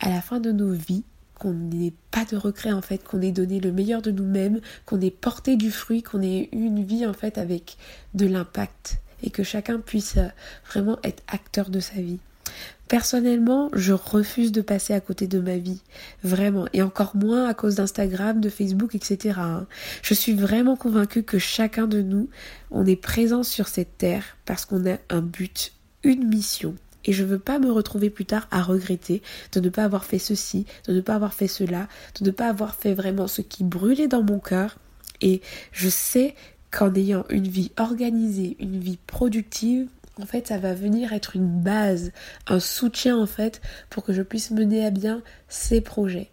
à 0.00 0.08
la 0.08 0.22
fin 0.22 0.40
de 0.40 0.52
nos 0.52 0.72
vies 0.72 1.04
qu'on 1.38 1.52
n'ait 1.52 1.92
pas 2.10 2.24
de 2.24 2.36
regret 2.36 2.72
en 2.72 2.82
fait, 2.82 3.04
qu'on 3.04 3.20
ait 3.20 3.32
donné 3.32 3.60
le 3.60 3.72
meilleur 3.72 4.02
de 4.02 4.10
nous-mêmes, 4.10 4.60
qu'on 4.86 5.00
ait 5.00 5.10
porté 5.10 5.56
du 5.56 5.70
fruit, 5.70 6.02
qu'on 6.02 6.22
ait 6.22 6.48
eu 6.52 6.64
une 6.64 6.82
vie 6.82 7.06
en 7.06 7.12
fait 7.12 7.38
avec 7.38 7.76
de 8.14 8.26
l'impact 8.26 8.98
et 9.22 9.30
que 9.30 9.42
chacun 9.42 9.80
puisse 9.80 10.16
euh, 10.16 10.28
vraiment 10.68 10.98
être 11.04 11.22
acteur 11.28 11.70
de 11.70 11.80
sa 11.80 12.00
vie. 12.00 12.18
Personnellement, 12.88 13.68
je 13.74 13.92
refuse 13.92 14.50
de 14.50 14.62
passer 14.62 14.94
à 14.94 15.00
côté 15.00 15.26
de 15.26 15.38
ma 15.40 15.58
vie, 15.58 15.82
vraiment, 16.24 16.66
et 16.72 16.80
encore 16.80 17.14
moins 17.14 17.46
à 17.46 17.52
cause 17.52 17.74
d'Instagram, 17.74 18.40
de 18.40 18.48
Facebook, 18.48 18.94
etc. 18.94 19.38
Hein. 19.40 19.66
Je 20.02 20.14
suis 20.14 20.32
vraiment 20.32 20.74
convaincue 20.74 21.22
que 21.22 21.38
chacun 21.38 21.86
de 21.86 22.00
nous, 22.00 22.30
on 22.70 22.86
est 22.86 22.96
présent 22.96 23.42
sur 23.42 23.68
cette 23.68 23.98
terre 23.98 24.24
parce 24.46 24.64
qu'on 24.64 24.90
a 24.90 24.96
un 25.10 25.20
but, 25.20 25.74
une 26.02 26.26
mission. 26.28 26.74
Et 27.04 27.12
je 27.12 27.24
veux 27.24 27.38
pas 27.38 27.58
me 27.58 27.70
retrouver 27.70 28.08
plus 28.08 28.24
tard 28.24 28.48
à 28.50 28.62
regretter 28.62 29.22
de 29.52 29.60
ne 29.60 29.68
pas 29.68 29.84
avoir 29.84 30.06
fait 30.06 30.18
ceci, 30.18 30.64
de 30.86 30.94
ne 30.94 31.00
pas 31.02 31.14
avoir 31.14 31.34
fait 31.34 31.46
cela, 31.46 31.88
de 32.20 32.24
ne 32.24 32.30
pas 32.30 32.48
avoir 32.48 32.74
fait 32.74 32.94
vraiment 32.94 33.28
ce 33.28 33.42
qui 33.42 33.64
brûlait 33.64 34.08
dans 34.08 34.22
mon 34.22 34.38
cœur. 34.38 34.78
Et 35.20 35.42
je 35.72 35.90
sais 35.90 36.34
qu'en 36.70 36.94
ayant 36.94 37.24
une 37.28 37.48
vie 37.48 37.70
organisée, 37.76 38.56
une 38.60 38.78
vie 38.78 38.98
productive, 39.06 39.88
en 40.20 40.26
fait, 40.26 40.48
ça 40.48 40.58
va 40.58 40.74
venir 40.74 41.12
être 41.12 41.36
une 41.36 41.48
base, 41.48 42.12
un 42.46 42.60
soutien 42.60 43.16
en 43.16 43.26
fait, 43.26 43.60
pour 43.90 44.04
que 44.04 44.12
je 44.12 44.22
puisse 44.22 44.50
mener 44.50 44.84
à 44.84 44.90
bien 44.90 45.22
ces 45.48 45.80
projets. 45.80 46.30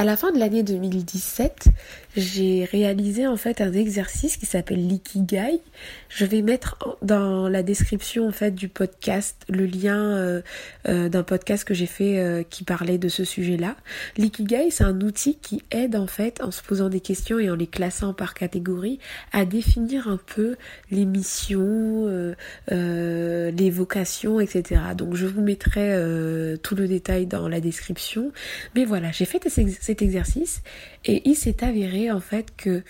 À 0.00 0.04
la 0.04 0.16
fin 0.16 0.30
de 0.30 0.38
l'année 0.38 0.62
2017, 0.62 1.70
j'ai 2.16 2.64
réalisé 2.64 3.26
en 3.26 3.36
fait 3.36 3.60
un 3.60 3.72
exercice 3.72 4.36
qui 4.36 4.46
s'appelle 4.46 4.86
l'ikigai. 4.86 5.60
Je 6.08 6.24
vais 6.24 6.40
mettre 6.40 6.96
dans 7.02 7.48
la 7.48 7.64
description 7.64 8.28
en 8.28 8.30
fait 8.30 8.52
du 8.52 8.68
podcast 8.68 9.42
le 9.48 9.66
lien 9.66 9.98
euh, 9.98 10.40
euh, 10.88 11.08
d'un 11.08 11.24
podcast 11.24 11.64
que 11.64 11.74
j'ai 11.74 11.86
fait 11.86 12.20
euh, 12.20 12.44
qui 12.48 12.62
parlait 12.62 12.98
de 12.98 13.08
ce 13.08 13.24
sujet-là. 13.24 13.74
L'ikigai, 14.16 14.70
c'est 14.70 14.84
un 14.84 15.00
outil 15.00 15.34
qui 15.34 15.64
aide 15.72 15.96
en 15.96 16.06
fait 16.06 16.40
en 16.44 16.52
se 16.52 16.62
posant 16.62 16.88
des 16.88 17.00
questions 17.00 17.40
et 17.40 17.50
en 17.50 17.56
les 17.56 17.66
classant 17.66 18.14
par 18.14 18.34
catégorie 18.34 19.00
à 19.32 19.44
définir 19.44 20.06
un 20.06 20.20
peu 20.32 20.54
les 20.92 21.06
missions, 21.06 22.06
les 22.68 23.70
vocations, 23.70 24.38
etc. 24.38 24.80
Donc 24.96 25.16
je 25.16 25.26
vous 25.26 25.42
mettrai 25.42 25.88
tout 26.62 26.76
le 26.76 26.86
détail 26.86 27.26
dans 27.26 27.48
la 27.48 27.60
description. 27.60 28.30
Mais 28.76 28.84
voilà, 28.84 29.10
j'ai 29.10 29.24
fait 29.24 29.42
cet 29.48 29.58
exercice 29.58 29.87
et 31.04 31.22
il 31.28 31.34
s'est 31.34 31.64
avéré 31.64 32.10
en 32.10 32.20
fait 32.20 32.54
que 32.56 32.82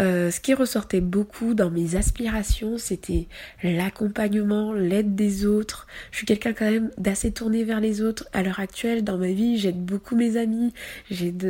euh, 0.00 0.30
ce 0.30 0.40
qui 0.40 0.54
ressortait 0.54 1.02
beaucoup 1.02 1.52
dans 1.52 1.70
mes 1.70 1.96
aspirations, 1.96 2.78
c'était 2.78 3.28
l'accompagnement, 3.62 4.72
l'aide 4.72 5.14
des 5.14 5.44
autres. 5.44 5.86
Je 6.10 6.18
suis 6.18 6.26
quelqu'un 6.26 6.54
quand 6.54 6.70
même 6.70 6.90
d'assez 6.96 7.30
tourné 7.30 7.62
vers 7.62 7.80
les 7.80 8.00
autres. 8.00 8.26
À 8.32 8.42
l'heure 8.42 8.60
actuelle, 8.60 9.04
dans 9.04 9.18
ma 9.18 9.32
vie, 9.32 9.58
j'aide 9.58 9.84
beaucoup 9.84 10.16
mes 10.16 10.38
amis. 10.38 10.72
J'aide 11.10 11.44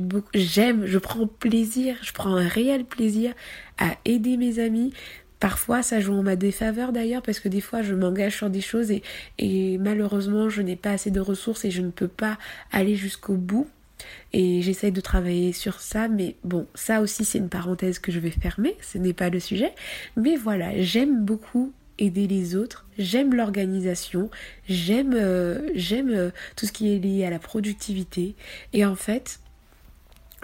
beaucoup, 0.00 0.28
j'aime, 0.34 0.86
je 0.86 0.98
prends 0.98 1.28
plaisir, 1.28 1.96
je 2.02 2.12
prends 2.12 2.34
un 2.34 2.48
réel 2.48 2.84
plaisir 2.84 3.32
à 3.78 3.96
aider 4.04 4.36
mes 4.36 4.58
amis. 4.58 4.92
Parfois, 5.40 5.82
ça 5.82 6.00
joue 6.00 6.14
en 6.14 6.22
ma 6.22 6.36
défaveur 6.36 6.92
d'ailleurs, 6.92 7.22
parce 7.22 7.40
que 7.40 7.48
des 7.48 7.60
fois, 7.60 7.82
je 7.82 7.94
m'engage 7.94 8.36
sur 8.36 8.50
des 8.50 8.60
choses 8.60 8.90
et, 9.38 9.78
malheureusement, 9.78 10.48
je 10.48 10.62
n'ai 10.62 10.76
pas 10.76 10.90
assez 10.90 11.10
de 11.10 11.20
ressources 11.20 11.64
et 11.64 11.70
je 11.70 11.82
ne 11.82 11.90
peux 11.90 12.08
pas 12.08 12.38
aller 12.72 12.96
jusqu'au 12.96 13.34
bout. 13.34 13.68
Et 14.32 14.62
j'essaye 14.62 14.92
de 14.92 15.00
travailler 15.00 15.52
sur 15.52 15.80
ça, 15.80 16.06
mais 16.06 16.36
bon, 16.44 16.66
ça 16.74 17.00
aussi 17.00 17.24
c'est 17.24 17.38
une 17.38 17.48
parenthèse 17.48 17.98
que 17.98 18.12
je 18.12 18.20
vais 18.20 18.30
fermer, 18.30 18.76
ce 18.80 18.96
n'est 18.96 19.12
pas 19.12 19.28
le 19.28 19.40
sujet. 19.40 19.72
Mais 20.16 20.36
voilà, 20.36 20.80
j'aime 20.80 21.24
beaucoup 21.24 21.72
aider 21.98 22.28
les 22.28 22.54
autres, 22.54 22.86
j'aime 22.96 23.34
l'organisation, 23.34 24.30
j'aime 24.68 25.14
euh, 25.14 25.68
euh, 25.92 26.30
tout 26.54 26.66
ce 26.66 26.72
qui 26.72 26.94
est 26.94 26.98
lié 27.00 27.24
à 27.24 27.30
la 27.30 27.40
productivité. 27.40 28.36
Et 28.72 28.84
en 28.84 28.94
fait, 28.94 29.40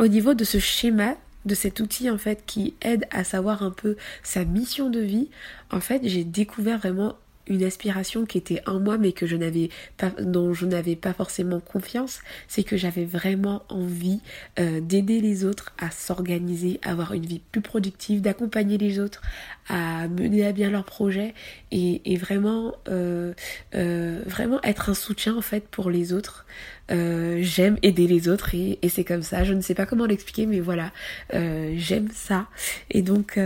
au 0.01 0.09
niveau 0.09 0.35
de 0.35 0.43
ce 0.43 0.59
schéma, 0.59 1.15
de 1.45 1.55
cet 1.55 1.81
outil 1.81 2.11
en 2.11 2.19
fait 2.19 2.45
qui 2.47 2.75
aide 2.81 3.07
à 3.11 3.25
savoir 3.25 3.63
un 3.63 3.71
peu 3.71 3.97
sa 4.23 4.45
mission 4.45 4.91
de 4.91 5.01
vie, 5.01 5.29
en 5.71 5.81
fait 5.81 6.01
j'ai 6.05 6.25
découvert 6.25 6.79
vraiment 6.79 7.17
une 7.47 7.63
aspiration 7.63 8.25
qui 8.25 8.39
était 8.39 8.63
en 8.67 8.81
moi 8.81 8.99
mais 8.99 9.13
que 9.13 9.27
je 9.27 9.37
n'avais 9.37 9.71
pas 9.97 10.11
dont 10.21 10.55
je 10.55 10.67
n'avais 10.67 10.97
pas 10.97 11.13
forcément 11.13 11.61
confiance 11.61 12.21
c'est 12.49 12.65
que 12.65 12.77
j'avais 12.77 13.05
vraiment 13.05 13.63
envie 13.69 14.21
euh, 14.59 14.81
d'aider 14.81 15.21
les 15.21 15.45
autres 15.45 15.75
à 15.79 15.91
s'organiser 15.91 16.81
à 16.83 16.93
avoir 16.93 17.13
une 17.13 17.27
vie 17.27 17.41
plus 17.53 17.61
productive 17.61 18.21
d'accompagner 18.21 18.79
les 18.79 18.99
autres 18.99 19.23
à 19.69 20.09
mener 20.09 20.47
à 20.47 20.53
bien 20.53 20.71
leurs 20.71 20.85
projets 20.85 21.35
et, 21.71 22.17
vraiment 22.17 22.75
euh, 22.89 23.35
euh, 23.75 24.23
vraiment 24.27 24.61
être 24.63 24.91
un 24.91 24.95
soutien 24.95 25.37
en 25.37 25.41
fait 25.41 25.67
pour 25.69 25.91
les 25.91 26.13
autres. 26.13 26.47
J'aime 26.91 27.79
aider 27.83 28.07
les 28.07 28.29
autres 28.29 28.55
et, 28.55 28.79
et 28.83 28.89
c'est 28.89 29.05
comme 29.05 29.23
ça. 29.23 29.43
Je 29.43 29.55
ne 29.55 29.61
sais 29.61 29.75
pas 29.75 29.87
comment 29.87 30.07
l'expliquer 30.07 30.47
mais 30.47 30.61
voilà. 30.61 30.93
J'aime 31.33 32.09
ça. 32.13 32.47
Et 32.91 33.03
donc 33.03 33.39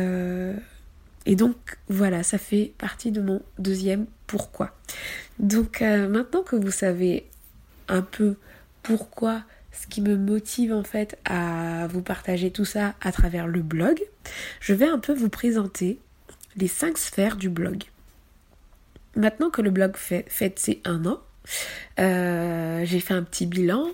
et 1.29 1.37
donc 1.37 1.57
voilà, 1.91 2.23
ça 2.23 2.39
fait 2.39 2.73
partie 2.79 3.13
de 3.13 3.21
mon 3.21 3.43
deuxième 3.59 4.07
pourquoi. 4.27 4.75
Donc 5.39 5.83
euh, 5.83 6.09
maintenant 6.09 6.43
que 6.43 6.57
vous 6.57 6.71
savez 6.71 7.27
un 7.87 8.01
peu 8.01 8.37
pourquoi, 8.83 9.43
ce 9.71 9.87
qui 9.87 10.01
me 10.01 10.17
motive 10.17 10.73
en 10.73 10.83
fait 10.83 11.19
à 11.27 11.87
vous 11.89 12.01
partager 12.01 12.51
tout 12.51 12.65
ça 12.65 12.95
à 13.03 13.13
travers 13.13 13.47
le 13.47 13.61
blog, 13.61 14.01
je 14.61 14.73
vais 14.73 14.89
un 14.89 14.99
peu 14.99 15.13
vous 15.13 15.29
présenter 15.29 15.99
les 16.57 16.67
cinq 16.67 16.97
sphères 16.97 17.37
du 17.37 17.51
blog. 17.51 17.85
Maintenant 19.15 19.51
que 19.51 19.61
le 19.61 19.71
blog 19.71 19.99
fait, 19.99 20.25
fait 20.29 20.59
ses 20.59 20.81
un 20.87 21.05
an, 21.05 21.21
euh, 22.01 22.87
j'ai 22.87 23.01
fait 23.01 23.13
un 23.13 23.23
petit 23.23 23.45
bilan, 23.45 23.87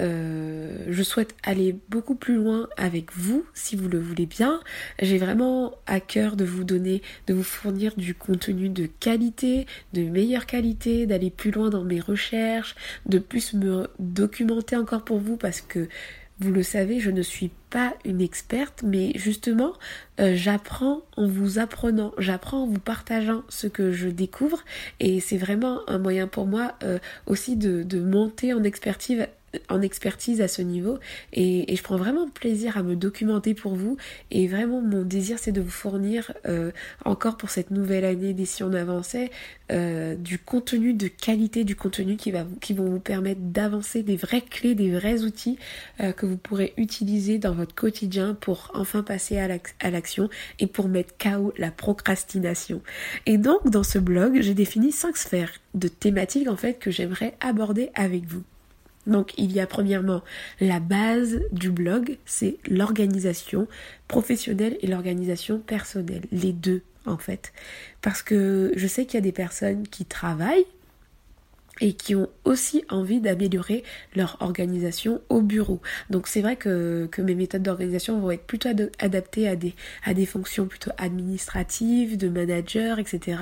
euh, 0.00 0.76
je 0.88 1.02
souhaite 1.02 1.34
aller 1.42 1.76
beaucoup 1.88 2.14
plus 2.14 2.36
loin 2.36 2.68
avec 2.76 3.12
vous 3.12 3.44
si 3.54 3.76
vous 3.76 3.88
le 3.88 3.98
voulez 3.98 4.26
bien. 4.26 4.60
J'ai 5.00 5.18
vraiment 5.18 5.74
à 5.86 6.00
cœur 6.00 6.36
de 6.36 6.44
vous 6.44 6.64
donner, 6.64 7.02
de 7.26 7.34
vous 7.34 7.44
fournir 7.44 7.94
du 7.96 8.14
contenu 8.14 8.68
de 8.68 8.86
qualité, 8.86 9.66
de 9.92 10.02
meilleure 10.02 10.46
qualité, 10.46 11.06
d'aller 11.06 11.30
plus 11.30 11.50
loin 11.50 11.70
dans 11.70 11.84
mes 11.84 12.00
recherches, 12.00 12.74
de 13.06 13.18
plus 13.18 13.54
me 13.54 13.88
documenter 13.98 14.76
encore 14.76 15.04
pour 15.04 15.18
vous 15.18 15.36
parce 15.36 15.60
que 15.60 15.88
vous 16.40 16.50
le 16.50 16.64
savez, 16.64 16.98
je 16.98 17.12
ne 17.12 17.22
suis 17.22 17.52
pas 17.70 17.94
une 18.04 18.20
experte, 18.20 18.82
mais 18.82 19.12
justement, 19.14 19.72
euh, 20.18 20.34
j'apprends 20.34 21.02
en 21.16 21.28
vous 21.28 21.60
apprenant, 21.60 22.12
j'apprends 22.18 22.64
en 22.64 22.66
vous 22.66 22.80
partageant 22.80 23.44
ce 23.48 23.68
que 23.68 23.92
je 23.92 24.08
découvre, 24.08 24.64
et 24.98 25.20
c'est 25.20 25.36
vraiment 25.36 25.88
un 25.88 25.98
moyen 25.98 26.26
pour 26.26 26.46
moi 26.46 26.74
euh, 26.82 26.98
aussi 27.26 27.54
de, 27.56 27.84
de 27.84 28.00
monter 28.00 28.52
en 28.52 28.64
expertise 28.64 29.28
en 29.68 29.82
expertise 29.82 30.40
à 30.40 30.48
ce 30.48 30.62
niveau 30.62 30.98
et, 31.32 31.74
je 31.74 31.82
prends 31.82 31.96
vraiment 31.96 32.28
plaisir 32.28 32.78
à 32.78 32.82
me 32.82 32.96
documenter 32.96 33.54
pour 33.54 33.74
vous 33.74 33.96
et 34.30 34.46
vraiment 34.46 34.80
mon 34.80 35.02
désir 35.02 35.38
c'est 35.38 35.52
de 35.52 35.60
vous 35.60 35.70
fournir 35.70 36.32
euh, 36.46 36.70
encore 37.04 37.36
pour 37.36 37.50
cette 37.50 37.70
nouvelle 37.70 38.04
année 38.04 38.32
des 38.32 38.46
si 38.46 38.62
on 38.62 38.72
avançait 38.72 39.30
euh, 39.72 40.14
du 40.14 40.38
contenu 40.38 40.94
de 40.94 41.08
qualité, 41.08 41.64
du 41.64 41.74
contenu 41.74 42.16
qui, 42.16 42.30
va, 42.30 42.44
qui 42.60 42.74
vont 42.74 42.84
vous 42.84 43.00
permettre 43.00 43.40
d'avancer 43.40 44.02
des 44.02 44.16
vraies 44.16 44.42
clés, 44.42 44.74
des 44.74 44.90
vrais 44.90 45.22
outils 45.22 45.58
euh, 46.00 46.12
que 46.12 46.26
vous 46.26 46.36
pourrez 46.36 46.74
utiliser 46.76 47.38
dans 47.38 47.52
votre 47.52 47.74
quotidien 47.74 48.34
pour 48.34 48.70
enfin 48.74 49.02
passer 49.02 49.38
à 49.38 49.90
l'action 49.90 50.28
et 50.58 50.66
pour 50.66 50.88
mettre 50.88 51.14
KO 51.18 51.52
la 51.58 51.70
procrastination. 51.70 52.82
Et 53.26 53.38
donc 53.38 53.68
dans 53.70 53.82
ce 53.82 53.98
blog 53.98 54.40
j'ai 54.40 54.54
défini 54.54 54.92
cinq 54.92 55.16
sphères 55.16 55.52
de 55.74 55.88
thématiques 55.88 56.48
en 56.48 56.56
fait 56.56 56.78
que 56.78 56.90
j'aimerais 56.90 57.34
aborder 57.40 57.90
avec 57.94 58.26
vous. 58.26 58.42
Donc 59.06 59.32
il 59.36 59.52
y 59.52 59.60
a 59.60 59.66
premièrement 59.66 60.22
la 60.60 60.80
base 60.80 61.40
du 61.52 61.70
blog, 61.70 62.18
c'est 62.24 62.56
l'organisation 62.68 63.68
professionnelle 64.08 64.78
et 64.80 64.86
l'organisation 64.86 65.58
personnelle, 65.58 66.22
les 66.32 66.52
deux 66.52 66.82
en 67.06 67.18
fait. 67.18 67.52
Parce 68.00 68.22
que 68.22 68.72
je 68.76 68.86
sais 68.86 69.04
qu'il 69.04 69.14
y 69.14 69.18
a 69.18 69.22
des 69.22 69.32
personnes 69.32 69.86
qui 69.88 70.04
travaillent 70.04 70.66
et 71.80 71.92
qui 71.92 72.14
ont 72.14 72.28
aussi 72.44 72.84
envie 72.88 73.20
d'améliorer 73.20 73.82
leur 74.14 74.36
organisation 74.40 75.20
au 75.28 75.40
bureau. 75.40 75.80
Donc 76.10 76.28
c'est 76.28 76.40
vrai 76.40 76.56
que, 76.56 77.08
que 77.10 77.22
mes 77.22 77.34
méthodes 77.34 77.62
d'organisation 77.62 78.20
vont 78.20 78.30
être 78.30 78.46
plutôt 78.46 78.68
adaptées 78.98 79.48
à 79.48 79.56
des, 79.56 79.74
à 80.04 80.14
des 80.14 80.26
fonctions 80.26 80.66
plutôt 80.66 80.92
administratives, 80.98 82.16
de 82.16 82.28
manager, 82.28 82.98
etc. 82.98 83.38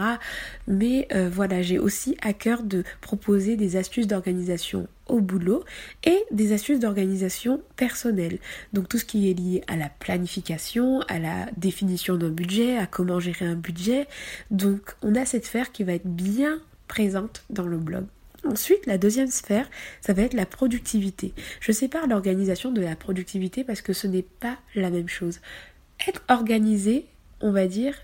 Mais 0.67 1.09
euh, 1.12 1.29
voilà, 1.33 1.62
j'ai 1.62 1.79
aussi 1.79 2.17
à 2.23 2.33
cœur 2.33 2.62
de 2.62 2.85
proposer 3.01 3.57
des 3.57 3.77
astuces 3.77 4.07
d'organisation 4.07 4.89
au 5.09 5.21
boulot 5.21 5.65
et 6.05 6.25
des 6.31 6.53
astuces 6.53 6.79
d'organisation 6.79 7.61
personnelle. 7.77 8.39
Donc 8.73 8.89
tout 8.89 8.99
ce 8.99 9.05
qui 9.05 9.31
est 9.31 9.35
lié 9.35 9.62
à 9.67 9.77
la 9.77 9.89
planification, 9.89 11.01
à 11.03 11.19
la 11.19 11.49
définition 11.57 12.17
d'un 12.17 12.31
budget, 12.31 12.79
à 12.79 12.87
comment 12.87 13.21
gérer 13.21 13.45
un 13.45 13.57
budget. 13.57 14.07
Donc 14.51 14.95
on 15.03 15.15
a 15.15 15.27
cette 15.27 15.45
sphère 15.45 15.73
qui 15.73 15.85
va 15.85 15.93
être 15.93 16.07
bien 16.07 16.61
présente 16.89 17.45
dans 17.51 17.67
le 17.67 17.79
blog. 17.79 18.05
Ensuite, 18.44 18.87
la 18.87 18.99
deuxième 18.99 19.30
sphère, 19.30 19.68
ça 20.00 20.12
va 20.12 20.22
être 20.22 20.34
la 20.34 20.46
productivité. 20.46 21.32
Je 21.61 21.72
sépare 21.72 22.06
l'organisation 22.08 22.72
de 22.72 22.80
la 22.80 22.96
productivité 22.96 23.62
parce 23.62 23.82
que 23.82 23.92
ce 23.92 24.06
n'est 24.06 24.26
pas 24.40 24.58
la 24.75 24.90
même 24.90 25.08
chose. 25.08 25.40
Être 26.08 26.22
organisé, 26.28 27.06
on 27.40 27.52
va 27.52 27.68
dire, 27.68 27.94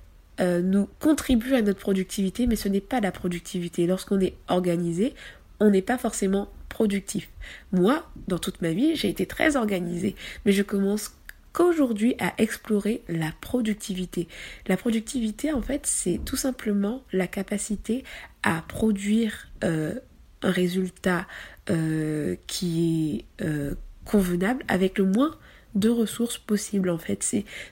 euh, 0.40 0.62
nous 0.62 0.88
contribue 1.00 1.54
à 1.54 1.62
notre 1.62 1.80
productivité, 1.80 2.46
mais 2.46 2.54
ce 2.54 2.68
n'est 2.68 2.80
pas 2.80 3.00
la 3.00 3.10
productivité. 3.10 3.86
Lorsqu'on 3.86 4.20
est 4.20 4.34
organisé, 4.46 5.14
on 5.58 5.70
n'est 5.70 5.82
pas 5.82 5.98
forcément 5.98 6.48
productif. 6.68 7.28
Moi, 7.72 8.08
dans 8.28 8.38
toute 8.38 8.62
ma 8.62 8.70
vie, 8.70 8.94
j'ai 8.94 9.08
été 9.08 9.26
très 9.26 9.56
organisée, 9.56 10.14
mais 10.44 10.52
je 10.52 10.62
commence 10.62 11.14
qu'aujourd'hui 11.52 12.14
à 12.20 12.34
explorer 12.38 13.02
la 13.08 13.32
productivité. 13.40 14.28
La 14.68 14.76
productivité, 14.76 15.52
en 15.52 15.62
fait, 15.62 15.86
c'est 15.86 16.20
tout 16.24 16.36
simplement 16.36 17.02
la 17.12 17.26
capacité 17.26 18.04
à 18.44 18.62
produire 18.68 19.48
euh, 19.64 19.94
un 20.42 20.50
résultat 20.50 21.26
euh, 21.70 22.36
qui 22.46 23.24
est 23.40 23.44
euh, 23.44 23.74
convenable 24.04 24.64
avec 24.68 24.98
le 24.98 25.04
moins 25.04 25.36
de 25.74 25.88
ressources 25.90 26.38
possibles 26.38 26.90
en 26.90 26.98
fait. 26.98 27.22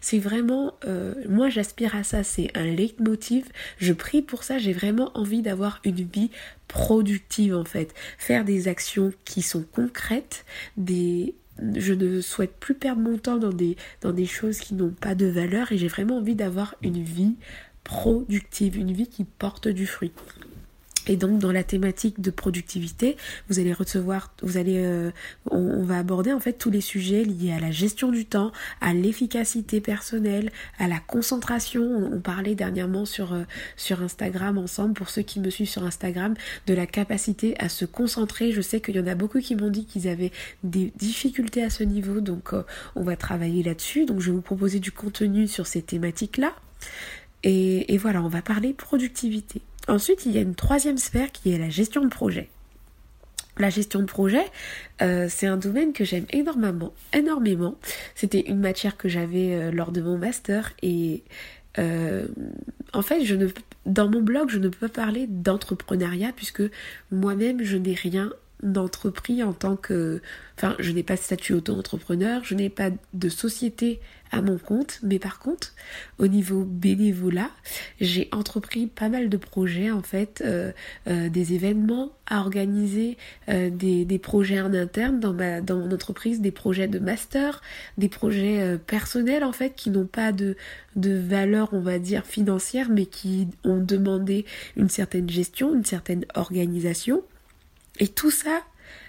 C'est 0.00 0.18
vraiment 0.18 0.74
euh, 0.86 1.14
moi 1.28 1.48
j'aspire 1.48 1.96
à 1.96 2.04
ça. 2.04 2.22
C'est 2.22 2.50
un 2.56 2.64
leitmotiv. 2.64 3.46
Je 3.78 3.92
prie 3.92 4.22
pour 4.22 4.44
ça. 4.44 4.58
J'ai 4.58 4.72
vraiment 4.72 5.10
envie 5.14 5.42
d'avoir 5.42 5.80
une 5.84 6.04
vie 6.04 6.30
productive 6.68 7.54
en 7.54 7.64
fait. 7.64 7.94
Faire 8.18 8.44
des 8.44 8.68
actions 8.68 9.12
qui 9.24 9.42
sont 9.42 9.64
concrètes 9.72 10.44
des 10.76 11.34
je 11.74 11.94
ne 11.94 12.20
souhaite 12.20 12.54
plus 12.60 12.74
perdre 12.74 13.00
mon 13.00 13.16
temps 13.16 13.38
dans 13.38 13.50
des 14.12 14.26
choses 14.26 14.58
qui 14.58 14.74
n'ont 14.74 14.90
pas 14.90 15.14
de 15.14 15.24
valeur 15.24 15.72
et 15.72 15.78
j'ai 15.78 15.88
vraiment 15.88 16.18
envie 16.18 16.34
d'avoir 16.34 16.74
une 16.82 17.02
vie 17.02 17.36
productive, 17.82 18.76
une 18.76 18.92
vie 18.92 19.06
qui 19.06 19.24
porte 19.24 19.68
du 19.68 19.86
fruit. 19.86 20.12
Et 21.06 21.16
donc 21.16 21.38
dans 21.38 21.52
la 21.52 21.62
thématique 21.62 22.20
de 22.20 22.30
productivité, 22.30 23.16
vous 23.48 23.58
allez 23.58 23.72
recevoir, 23.72 24.32
vous 24.42 24.56
allez, 24.56 24.78
euh, 24.78 25.10
on, 25.50 25.84
va 25.84 25.98
aborder 25.98 26.32
en 26.32 26.40
fait 26.40 26.54
tous 26.54 26.70
les 26.70 26.80
sujets 26.80 27.22
liés 27.22 27.52
à 27.52 27.60
la 27.60 27.70
gestion 27.70 28.10
du 28.10 28.24
temps, 28.24 28.52
à 28.80 28.92
l'efficacité 28.92 29.80
personnelle, 29.80 30.50
à 30.78 30.88
la 30.88 30.98
concentration. 30.98 32.10
On, 32.12 32.20
parlait 32.26 32.54
dernièrement 32.54 33.04
sur 33.04 33.34
euh, 33.34 33.44
sur 33.76 34.02
Instagram 34.02 34.58
ensemble 34.58 34.94
pour 34.94 35.10
ceux 35.10 35.22
qui 35.22 35.38
me 35.38 35.50
suivent 35.50 35.68
sur 35.68 35.84
Instagram 35.84 36.34
de 36.66 36.74
la 36.74 36.86
capacité 36.86 37.54
à 37.60 37.68
se 37.68 37.84
concentrer. 37.84 38.50
Je 38.50 38.60
sais 38.60 38.80
qu'il 38.80 38.96
y 38.96 39.00
en 39.00 39.06
a 39.06 39.14
beaucoup 39.14 39.38
qui 39.40 39.54
m'ont 39.54 39.70
dit 39.70 39.84
qu'ils 39.84 40.08
avaient 40.08 40.32
des 40.64 40.92
difficultés 40.96 41.62
à 41.62 41.70
ce 41.70 41.84
niveau, 41.84 42.20
donc 42.20 42.52
euh, 42.52 42.62
on 42.96 43.02
va 43.02 43.16
travailler 43.16 43.62
là-dessus. 43.62 44.06
Donc 44.06 44.20
je 44.20 44.30
vais 44.30 44.36
vous 44.36 44.42
proposer 44.42 44.80
du 44.80 44.90
contenu 44.90 45.46
sur 45.46 45.66
ces 45.66 45.82
thématiques 45.82 46.38
là. 46.38 46.52
Et, 47.44 47.94
et 47.94 47.98
voilà, 47.98 48.22
on 48.22 48.28
va 48.28 48.42
parler 48.42 48.72
productivité. 48.72 49.62
Ensuite, 49.88 50.26
il 50.26 50.32
y 50.32 50.38
a 50.38 50.40
une 50.40 50.54
troisième 50.54 50.98
sphère 50.98 51.30
qui 51.32 51.52
est 51.52 51.58
la 51.58 51.70
gestion 51.70 52.02
de 52.02 52.08
projet. 52.08 52.48
La 53.58 53.70
gestion 53.70 54.00
de 54.00 54.04
projet, 54.04 54.44
euh, 55.00 55.28
c'est 55.30 55.46
un 55.46 55.56
domaine 55.56 55.92
que 55.92 56.04
j'aime 56.04 56.26
énormément, 56.30 56.92
énormément. 57.14 57.76
C'était 58.14 58.40
une 58.40 58.60
matière 58.60 58.98
que 58.98 59.08
j'avais 59.08 59.54
euh, 59.54 59.70
lors 59.70 59.92
de 59.92 60.02
mon 60.02 60.18
master 60.18 60.72
et 60.82 61.22
euh, 61.78 62.26
en 62.92 63.02
fait, 63.02 63.22
dans 63.86 64.10
mon 64.10 64.20
blog, 64.20 64.50
je 64.50 64.58
ne 64.58 64.68
peux 64.68 64.88
pas 64.88 65.02
parler 65.02 65.26
d'entrepreneuriat 65.26 66.32
puisque 66.34 66.62
moi-même, 67.10 67.62
je 67.62 67.76
n'ai 67.76 67.94
rien 67.94 68.30
d'entreprise 68.62 69.42
en 69.42 69.52
tant 69.52 69.76
que... 69.76 70.20
Enfin, 70.56 70.74
je 70.78 70.90
n'ai 70.92 71.02
pas 71.02 71.16
de 71.16 71.20
statut 71.20 71.52
auto-entrepreneur, 71.52 72.42
je 72.44 72.54
n'ai 72.54 72.70
pas 72.70 72.90
de 73.12 73.28
société 73.28 74.00
à 74.32 74.42
mon 74.42 74.58
compte, 74.58 74.98
mais 75.02 75.18
par 75.18 75.38
contre, 75.38 75.74
au 76.18 76.26
niveau 76.26 76.64
bénévolat, 76.64 77.50
j'ai 78.00 78.28
entrepris 78.32 78.86
pas 78.86 79.08
mal 79.08 79.28
de 79.28 79.36
projets, 79.36 79.90
en 79.90 80.02
fait, 80.02 80.42
euh, 80.44 80.72
euh, 81.08 81.28
des 81.28 81.54
événements 81.54 82.10
à 82.26 82.40
organiser, 82.40 83.16
euh, 83.48 83.70
des, 83.70 84.04
des, 84.04 84.18
projets 84.18 84.60
en 84.60 84.74
interne 84.74 85.20
dans, 85.20 85.32
ma, 85.32 85.60
dans 85.60 85.76
mon 85.76 85.92
entreprise, 85.92 86.40
des 86.40 86.50
projets 86.50 86.88
de 86.88 86.98
master, 86.98 87.62
des 87.98 88.08
projets 88.08 88.78
personnels, 88.86 89.44
en 89.44 89.52
fait, 89.52 89.74
qui 89.76 89.90
n'ont 89.90 90.06
pas 90.06 90.32
de, 90.32 90.56
de 90.96 91.16
valeur, 91.16 91.68
on 91.72 91.80
va 91.80 91.98
dire, 91.98 92.24
financière, 92.24 92.88
mais 92.90 93.06
qui 93.06 93.48
ont 93.64 93.78
demandé 93.78 94.44
une 94.76 94.88
certaine 94.88 95.30
gestion, 95.30 95.74
une 95.74 95.84
certaine 95.84 96.24
organisation. 96.34 97.22
Et 97.98 98.08
tout 98.08 98.30
ça, 98.30 98.62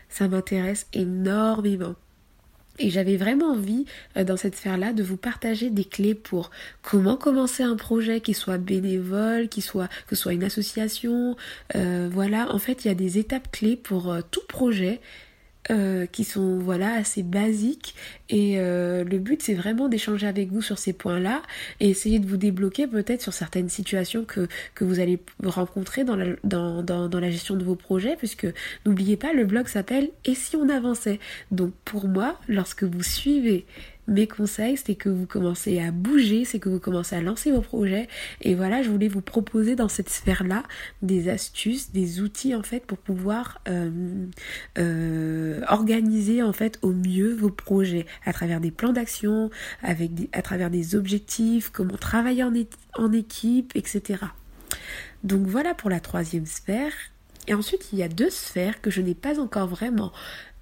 ça 0.10 0.28
m'intéresse 0.28 0.88
énormément. 0.94 1.96
Et 2.80 2.90
j'avais 2.90 3.18
vraiment 3.18 3.54
envie, 3.54 3.86
euh, 4.18 4.24
dans 4.24 4.38
cette 4.38 4.56
sphère-là, 4.56 4.94
de 4.94 5.04
vous 5.04 5.18
partager 5.18 5.70
des 5.70 5.86
clés 5.86 6.14
pour 6.14 6.52
comment 6.84 7.18
commencer 7.18 7.64
un 7.64 7.76
projet 7.76 8.22
qui 8.22 8.34
soit 8.34 8.58
bénévole, 8.58 9.50
qui 9.50 9.62
soit 9.62 9.88
que 10.08 10.16
ce 10.16 10.22
soit 10.24 10.34
une 10.34 10.44
association. 10.44 11.36
Euh, 11.76 12.08
voilà, 12.12 12.54
en 12.54 12.60
fait, 12.60 12.86
il 12.86 12.90
y 12.90 12.92
a 12.92 12.96
des 12.96 13.18
étapes 13.18 13.52
clés 13.52 13.76
pour 13.76 14.12
euh, 14.12 14.22
tout 14.30 14.46
projet 14.48 15.02
euh, 15.70 16.06
qui 16.06 16.24
sont 16.24 16.60
voilà 16.60 16.94
assez 16.94 17.24
basiques. 17.24 17.96
Et 18.30 18.60
euh, 18.60 19.04
le 19.04 19.20
but 19.20 19.42
c'est 19.42 19.54
vraiment 19.54 19.88
d'échanger 19.88 20.28
avec 20.28 20.52
vous 20.52 20.62
sur 20.62 20.78
ces 20.78 20.94
points-là 20.94 21.42
et 21.80 21.90
essayer 21.90 22.20
de 22.20 22.28
vous 22.28 22.38
débloquer 22.38 22.88
peut-être 22.88 23.22
sur 23.22 23.34
certaines 23.34 23.70
situations 23.70 24.26
que, 24.26 24.48
que 24.76 24.84
vous 24.84 25.00
allez 25.00 25.20
rencontrer 25.44 26.04
dans 26.04 26.16
la, 26.16 26.28
dans, 26.44 26.84
dans, 26.84 27.10
dans 27.10 27.20
la 27.20 27.32
gestion 27.32 27.56
de 27.56 27.64
vos 27.64 27.76
projets 27.76 28.16
puisque 28.16 28.48
n'oubliez 28.86 29.18
pas 29.18 29.34
le 29.34 29.46
blog 29.46 29.68
s'appelle 29.68 30.10
Et 30.26 30.36
si 30.36 30.56
on 30.56 30.70
avançait? 30.70 31.20
Donc 31.52 31.74
pour 31.86 32.08
moi 32.08 32.40
lorsque 32.48 32.84
vous 32.84 33.04
suivez 33.04 33.66
mes 34.08 34.28
conseils, 34.28 34.78
c'est 34.78 34.96
que 34.96 35.10
vous 35.10 35.26
commencez 35.26 35.80
à 35.80 35.92
bouger, 35.92 36.46
c'est 36.46 36.60
que 36.60 36.70
vous 36.70 36.80
commencez 36.80 37.16
à 37.16 37.22
lancer 37.22 37.52
vos 37.52 37.62
projets. 37.62 38.08
Et 38.42 38.56
voilà, 38.56 38.82
je 38.82 38.90
voulais 38.90 39.08
vous 39.08 39.22
proposer 39.22 39.76
dans 39.76 39.90
cette 39.90 40.10
sphère-là 40.10 40.64
des 41.02 41.30
astuces, 41.30 41.92
des 41.92 42.22
outils 42.22 42.56
en 42.56 42.64
fait 42.64 42.86
pour 42.86 42.98
pouvoir 42.98 43.62
euh, 43.68 43.90
euh, 44.78 45.62
organiser 45.68 46.42
en 46.42 46.54
fait 46.54 46.80
au 46.82 46.94
mieux 46.94 47.34
vos 47.34 47.50
projets 47.50 48.06
à 48.26 48.34
travers 48.34 48.62
des 48.62 48.72
plans 48.72 48.94
d'action, 48.94 49.50
avec 49.84 50.12
à 50.32 50.42
travers 50.42 50.70
des 50.70 50.96
objectifs, 50.96 51.70
comment 51.70 51.98
travailler 51.98 52.44
en, 52.44 52.54
en 52.96 53.12
équipe, 53.12 53.74
etc. 53.76 54.20
Donc 55.24 55.48
voilà 55.48 55.74
pour 55.74 55.90
la 55.90 56.00
troisième 56.00 56.46
sphère. 56.46 56.94
Et 57.48 57.54
ensuite, 57.54 57.94
il 57.94 58.00
y 58.00 58.04
a 58.04 58.10
deux 58.10 58.30
sphères 58.30 58.82
que 58.82 58.90
je 58.90 59.02
n'ai 59.02 59.16
pas 59.16 59.40
encore 59.40 59.68
vraiment 59.68 60.12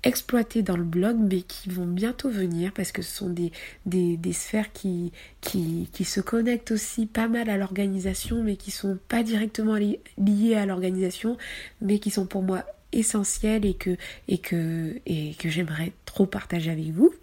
exploiter 0.06 0.62
dans 0.62 0.78
le 0.78 0.84
blog, 0.84 1.18
mais 1.20 1.42
qui 1.42 1.70
vont 1.70 1.88
bientôt 1.88 2.30
venir 2.30 2.72
parce 2.72 2.92
que 2.92 3.02
ce 3.02 3.14
sont 3.14 3.30
des, 3.30 3.52
des, 3.86 4.18
des 4.18 4.34
sphères 4.34 4.72
qui, 4.72 5.12
qui, 5.42 5.90
qui, 5.92 6.06
se 6.06 6.22
connectent 6.22 6.72
aussi 6.72 7.08
pas 7.08 7.28
mal 7.28 7.50
à 7.50 7.58
l'organisation, 7.58 8.44
mais 8.44 8.56
qui 8.56 8.72
sont 8.72 8.98
pas 9.10 9.24
directement 9.24 9.76
liées 9.76 10.56
à 10.56 10.66
l'organisation, 10.66 11.38
mais 11.82 12.00
qui 12.00 12.12
sont 12.12 12.28
pour 12.28 12.44
moi 12.44 12.64
essentielles 12.94 13.66
et 13.66 13.74
que, 13.74 13.98
et 14.28 14.38
que, 14.38 15.02
et 15.06 15.34
que 15.40 15.50
j'aimerais 15.50 15.92
trop 16.06 16.26
partager 16.26 16.72
avec 16.72 16.92
vous 16.92 17.14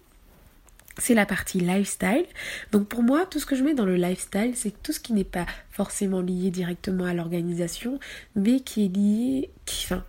c'est 0.98 1.14
la 1.14 1.26
partie 1.26 1.61
lifestyle. 1.61 2.26
Donc 2.70 2.87
pour 2.87 3.02
moi, 3.02 3.24
tout 3.26 3.40
ce 3.40 3.46
que 3.46 3.57
je 3.57 3.62
mets 3.62 3.74
dans 3.74 3.87
le 3.87 3.96
lifestyle, 3.96 4.52
c'est 4.54 4.83
tout 4.83 4.92
ce 4.92 5.00
qui 5.00 5.12
n'est 5.12 5.24
pas 5.24 5.46
forcément 5.70 6.20
lié 6.20 6.50
directement 6.50 7.04
à 7.04 7.14
l'organisation, 7.14 7.98
mais 8.37 8.61
qui 8.61 8.85
est 8.85 8.94
lié, 8.94 9.50
qui, 9.64 9.87
enfin, 9.87 10.04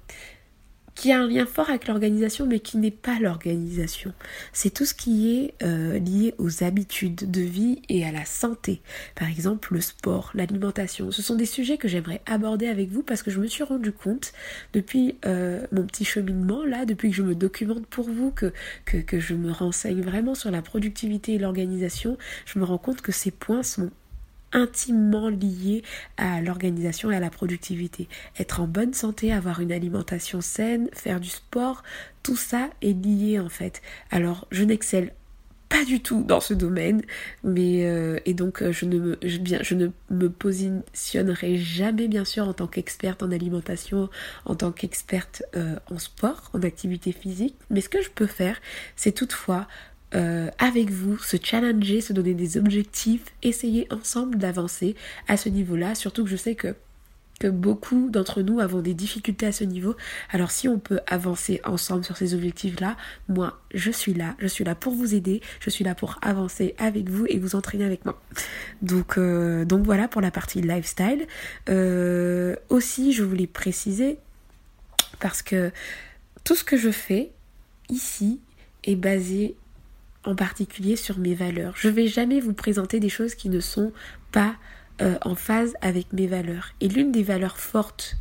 qui 0.96 1.12
a 1.12 1.20
un 1.20 1.28
lien 1.28 1.46
fort 1.46 1.70
avec 1.70 1.88
l'organisation 1.88 2.46
mais 2.46 2.60
qui 2.60 2.78
n'est 2.78 2.92
pas 2.92 3.20
l'organisation. 3.20 4.14
C'est 4.52 4.74
tout 4.74 4.86
ce 4.86 4.94
qui 4.94 5.38
est 5.38 5.54
euh, 5.64 6.00
lié 6.00 6.34
aux 6.38 6.64
habitudes 6.64 7.30
de 7.30 7.42
vie 7.42 7.82
et 7.90 8.06
à 8.06 8.12
la 8.12 8.26
santé. 8.26 8.82
Par 9.16 9.30
exemple 9.30 9.74
le 9.74 9.82
sport, 9.82 10.32
l'alimentation. 10.34 11.12
Ce 11.12 11.22
sont 11.22 11.36
des 11.36 11.46
sujets 11.46 11.78
que 11.78 11.88
j'aimerais 11.88 12.22
aborder 12.26 12.68
avec 12.68 12.90
vous 12.90 13.04
parce 13.04 13.24
que 13.24 13.32
je 13.32 13.40
me 13.40 13.48
suis 13.48 13.64
rendu 13.64 13.92
compte 13.92 14.34
depuis 14.74 15.18
euh, 15.26 15.66
mon 15.72 15.84
petit 15.84 16.06
cheminement 16.06 16.66
là, 16.66 16.86
depuis 16.86 17.10
que 17.10 17.16
je 17.16 17.24
me 17.24 17.36
documente 17.36 17.86
pour 17.88 18.10
vous, 18.10 18.32
que, 18.32 18.54
que, 18.86 18.98
que 18.98 19.20
je 19.20 19.34
me 19.34 19.52
renseigne 19.52 20.02
vraiment 20.02 20.36
sur 20.36 20.52
la 20.52 20.62
productivité 20.62 21.34
et 21.34 21.40
l'organisation, 21.40 22.18
je 22.46 22.60
me 22.60 22.66
rends 22.66 22.78
compte 22.78 23.02
que 23.02 23.12
ces 23.12 23.32
points 23.32 23.64
sont 23.64 23.92
intimement 24.54 25.30
lié 25.30 25.84
à 26.18 26.42
l'organisation 26.42 27.12
et 27.12 27.16
à 27.16 27.20
la 27.20 27.30
productivité. 27.30 28.08
Être 28.40 28.62
en 28.62 28.68
bonne 28.68 28.94
santé, 28.94 29.34
avoir 29.34 29.60
une 29.60 29.72
alimentation 29.72 30.42
saine, 30.42 30.90
faire 30.94 31.20
du 31.20 31.30
sport, 31.30 31.84
tout 32.22 32.38
ça 32.38 32.70
est 32.82 32.94
lié 32.94 33.40
en 33.40 33.50
fait. 33.50 33.82
Alors 34.12 34.48
je 34.52 34.64
n'excelle 34.64 35.12
pas 35.74 35.86
du 35.86 36.02
tout 36.02 36.24
dans 36.24 36.40
ce 36.40 36.54
domaine, 36.54 37.02
mais 37.44 37.86
euh, 37.86 38.20
et 38.26 38.36
donc 38.36 38.62
euh, 38.62 38.72
je 38.72 38.86
ne 38.86 39.90
me 40.12 40.30
positionnerai 40.30 41.58
jamais 41.58 42.08
bien 42.08 42.26
sûr 42.26 42.48
en 42.48 42.54
tant 42.54 42.68
qu'experte 42.68 43.24
en 43.24 43.32
alimentation, 43.32 44.08
en 44.46 44.54
tant 44.54 44.72
qu'experte 44.72 45.42
euh, 45.56 45.76
en 45.90 45.98
sport, 45.98 46.52
en 46.54 46.62
activité 46.62 47.12
physique. 47.12 47.56
Mais 47.72 47.82
ce 47.82 47.90
que 47.90 48.04
je 48.04 48.12
peux 48.12 48.28
faire, 48.28 48.62
c'est 48.96 49.14
toutefois 49.14 49.68
euh, 50.16 50.50
avec 50.60 50.90
vous, 50.90 51.18
se 51.18 51.38
challenger, 51.42 52.02
se 52.02 52.14
donner 52.14 52.34
des 52.34 52.58
objectifs, 52.58 53.26
essayer 53.42 53.88
ensemble 53.92 54.38
d'avancer 54.38 54.96
à 55.28 55.38
ce 55.38 55.50
niveau-là, 55.50 55.96
surtout 55.96 56.24
que 56.24 56.30
je 56.30 56.36
sais 56.36 56.56
que 56.56 56.76
que 57.40 57.48
beaucoup 57.48 58.10
d'entre 58.10 58.42
nous 58.42 58.60
avons 58.60 58.82
des 58.82 58.94
difficultés 58.94 59.48
à 59.48 59.52
ce 59.52 59.64
niveau. 59.64 59.96
Alors 60.30 60.52
si 60.52 60.68
on 60.68 60.80
peut 60.80 61.00
avancer 61.08 61.62
ensemble 61.66 62.04
sur 62.04 62.16
ces 62.16 62.34
objectifs-là, 62.34 62.96
moi 63.28 63.60
je 63.74 63.92
suis 63.92 64.14
là, 64.14 64.36
je 64.40 64.48
suis 64.48 64.64
là 64.64 64.76
pour 64.76 64.94
vous 64.94 65.16
aider, 65.16 65.42
je 65.60 65.70
suis 65.70 65.84
là 65.84 65.96
pour 65.96 66.20
avancer 66.22 66.76
avec 66.78 67.10
vous 67.10 67.26
et 67.28 67.40
vous 67.40 67.56
entraîner 67.56 67.86
avec 67.86 68.06
moi. 68.06 68.22
Donc, 68.82 69.18
euh, 69.18 69.66
donc 69.66 69.84
voilà 69.84 70.08
pour 70.08 70.22
la 70.22 70.32
partie 70.32 70.62
lifestyle. 70.62 71.28
Euh, 71.70 72.56
aussi 72.70 73.14
je 73.14 73.24
voulais 73.24 73.48
préciser 73.48 74.18
parce 75.20 75.42
que 75.42 75.72
tout 76.44 76.56
ce 76.56 76.64
que 76.64 76.78
je 76.78 76.92
fais 76.92 77.32
ici 77.90 78.40
est 78.84 78.96
basé 78.96 79.56
en 80.26 80.36
particulier 80.36 80.96
sur 80.96 81.18
mes 81.18 81.36
valeurs. 81.36 81.74
Je 81.78 81.90
vais 81.90 82.08
jamais 82.08 82.40
vous 82.40 82.54
présenter 82.54 83.00
des 83.00 83.10
choses 83.10 83.36
qui 83.36 83.50
ne 83.50 83.60
sont 83.60 83.92
pas 84.32 84.56
euh, 85.02 85.18
en 85.22 85.36
phase 85.36 85.74
avec 85.82 86.14
mes 86.14 86.28
valeurs. 86.28 86.70
Et 86.82 86.88
l'une 86.88 87.12
des 87.12 87.24
valeurs 87.24 87.58
fortes 87.58 88.18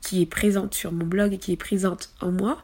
qui, 0.00 0.22
est 0.22 0.26
présente 0.26 0.74
sur 0.74 0.92
mon 0.92 1.04
blog 1.04 1.34
et 1.34 1.38
qui 1.38 1.52
est 1.52 1.56
présente 1.56 2.14
en 2.20 2.32
moi, 2.32 2.62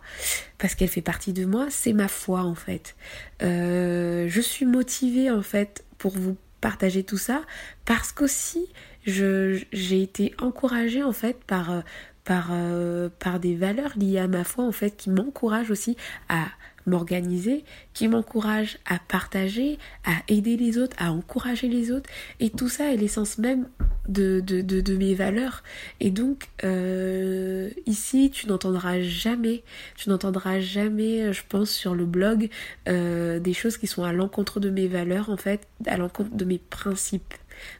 parce 0.58 0.74
qu'elle 0.74 0.88
fait 0.88 1.02
partie 1.02 1.32
de 1.32 1.44
moi, 1.44 1.66
c'est 1.68 1.92
ma 1.92 2.08
foi 2.08 2.42
en 2.42 2.54
fait. 2.54 2.96
Euh, 3.42 4.26
je 4.28 4.40
suis 4.40 4.64
motivée 4.64 5.30
en 5.30 5.42
fait 5.42 5.84
pour 5.98 6.12
vous 6.12 6.36
partager 6.60 7.02
tout 7.02 7.18
ça 7.18 7.42
parce 7.84 8.12
qu'aussi 8.12 8.68
j'ai 9.04 10.02
été 10.02 10.32
encouragée 10.38 11.02
en 11.02 11.12
fait 11.12 11.42
par, 11.44 11.82
par, 12.24 12.50
euh, 12.52 13.08
par 13.18 13.40
des 13.40 13.56
valeurs 13.56 13.92
liées 13.96 14.18
à 14.18 14.28
ma 14.28 14.44
foi 14.44 14.64
en 14.64 14.72
fait 14.72 14.96
qui 14.96 15.10
m'encouragent 15.10 15.72
aussi 15.72 15.96
à 16.28 16.46
m'organiser, 16.86 17.64
qui 17.94 18.08
m'encourage 18.08 18.78
à 18.86 18.98
partager, 18.98 19.78
à 20.04 20.14
aider 20.28 20.56
les 20.56 20.78
autres, 20.78 20.96
à 20.98 21.12
encourager 21.12 21.68
les 21.68 21.90
autres. 21.90 22.08
Et 22.40 22.50
tout 22.50 22.68
ça 22.68 22.92
est 22.92 22.96
l'essence 22.96 23.38
même 23.38 23.68
de, 24.08 24.40
de, 24.40 24.60
de, 24.60 24.96
mes 24.96 25.14
valeurs. 25.14 25.62
Et 26.00 26.10
donc, 26.10 26.48
euh, 26.64 27.70
ici, 27.86 28.30
tu 28.30 28.48
n'entendras 28.48 29.00
jamais, 29.00 29.62
tu 29.96 30.08
n'entendras 30.08 30.60
jamais, 30.60 31.32
je 31.32 31.42
pense, 31.48 31.70
sur 31.70 31.94
le 31.94 32.04
blog, 32.04 32.48
euh, 32.88 33.38
des 33.38 33.52
choses 33.52 33.76
qui 33.76 33.86
sont 33.86 34.04
à 34.04 34.12
l'encontre 34.12 34.60
de 34.60 34.70
mes 34.70 34.88
valeurs, 34.88 35.30
en 35.30 35.36
fait, 35.36 35.66
à 35.86 35.96
l'encontre 35.96 36.34
de 36.34 36.44
mes 36.44 36.58
principes. 36.58 37.34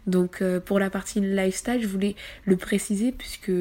Donc, 0.07 0.43
euh, 0.43 0.61
pour 0.61 0.79
la 0.79 0.91
partie 0.91 1.21
lifestyle, 1.21 1.81
je 1.81 1.89
voulais 1.89 2.15
le 2.45 2.57
préciser 2.57 3.13
puisque 3.13 3.53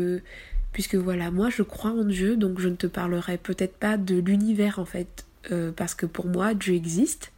puisque 0.72 0.96
voilà, 0.96 1.32
moi 1.32 1.50
je 1.50 1.64
crois 1.64 1.92
en 1.92 2.06
Dieu, 2.06 2.38
donc 2.38 2.60
je 2.60 2.70
ne 2.70 2.76
te 2.76 2.88
parlerai 2.88 3.38
peut-être 3.38 3.76
pas 3.76 3.98
de 3.98 4.16
l'univers 4.16 4.80
en 4.80 4.86
fait 4.86 5.26
euh, 5.52 5.72
parce 5.72 5.96
que 5.96 6.06
pour 6.06 6.28
moi, 6.28 6.54
Dieu 6.54 6.74
existe. 6.76 7.32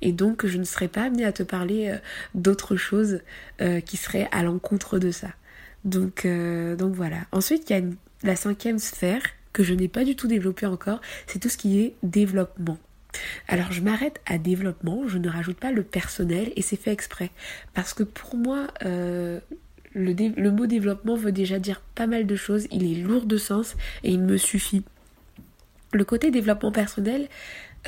Et 0.00 0.12
donc, 0.12 0.46
je 0.46 0.58
ne 0.58 0.64
serais 0.64 0.88
pas 0.88 1.04
amenée 1.04 1.24
à 1.24 1.32
te 1.32 1.42
parler 1.42 1.90
euh, 1.90 1.98
d'autre 2.34 2.76
chose 2.76 3.20
euh, 3.60 3.80
qui 3.80 3.96
serait 3.96 4.28
à 4.32 4.42
l'encontre 4.42 4.98
de 4.98 5.10
ça. 5.10 5.28
Donc, 5.84 6.26
donc 6.26 6.94
voilà. 6.94 7.18
Ensuite, 7.30 7.70
il 7.70 7.76
y 7.76 7.80
a 7.80 7.84
la 8.24 8.36
cinquième 8.36 8.78
sphère 8.78 9.22
que 9.52 9.62
je 9.62 9.72
n'ai 9.74 9.88
pas 9.88 10.04
du 10.04 10.16
tout 10.16 10.26
développée 10.26 10.66
encore, 10.66 11.00
c'est 11.26 11.38
tout 11.38 11.48
ce 11.48 11.56
qui 11.56 11.80
est 11.80 11.94
développement. 12.02 12.78
Alors 13.46 13.72
je 13.72 13.80
m'arrête 13.80 14.20
à 14.26 14.38
développement, 14.38 15.06
je 15.06 15.18
ne 15.18 15.28
rajoute 15.28 15.58
pas 15.58 15.70
le 15.70 15.84
personnel 15.84 16.52
et 16.56 16.62
c'est 16.62 16.76
fait 16.76 16.92
exprès. 16.92 17.30
Parce 17.74 17.94
que 17.94 18.02
pour 18.02 18.36
moi, 18.36 18.66
le, 18.82 19.40
le, 19.94 20.50
mot 20.50 20.66
développement 20.66 21.14
veut 21.14 21.32
déjà 21.32 21.58
dire 21.60 21.80
pas 21.94 22.08
mal 22.08 22.26
de 22.26 22.36
choses, 22.36 22.66
il 22.70 22.90
est 22.90 23.00
lourd 23.00 23.24
de 23.24 23.36
sens 23.38 23.76
et 24.02 24.10
il 24.10 24.20
me 24.20 24.36
suffit 24.36 24.82
le 25.92 26.04
côté 26.04 26.30
développement 26.30 26.72
personnel 26.72 27.28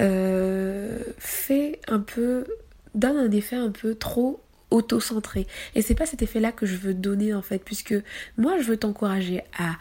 euh, 0.00 0.98
fait 1.18 1.80
un 1.88 2.00
peu 2.00 2.46
donne 2.94 3.16
un 3.16 3.30
effet 3.30 3.56
un 3.56 3.70
peu 3.70 3.94
trop 3.94 4.40
auto-centré. 4.70 5.46
Et 5.74 5.82
c'est 5.82 5.94
pas 5.94 6.06
cet 6.06 6.22
effet 6.22 6.40
là 6.40 6.52
que 6.52 6.66
je 6.66 6.76
veux 6.76 6.94
donner 6.94 7.34
en 7.34 7.42
fait 7.42 7.62
puisque 7.64 7.94
moi 8.36 8.58
je 8.58 8.64
veux 8.64 8.76
t'encourager 8.76 9.42
à 9.58 9.76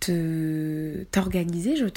te 0.00 1.04
t'organiser 1.04 1.76
je 1.76 1.84
veux 1.84 1.92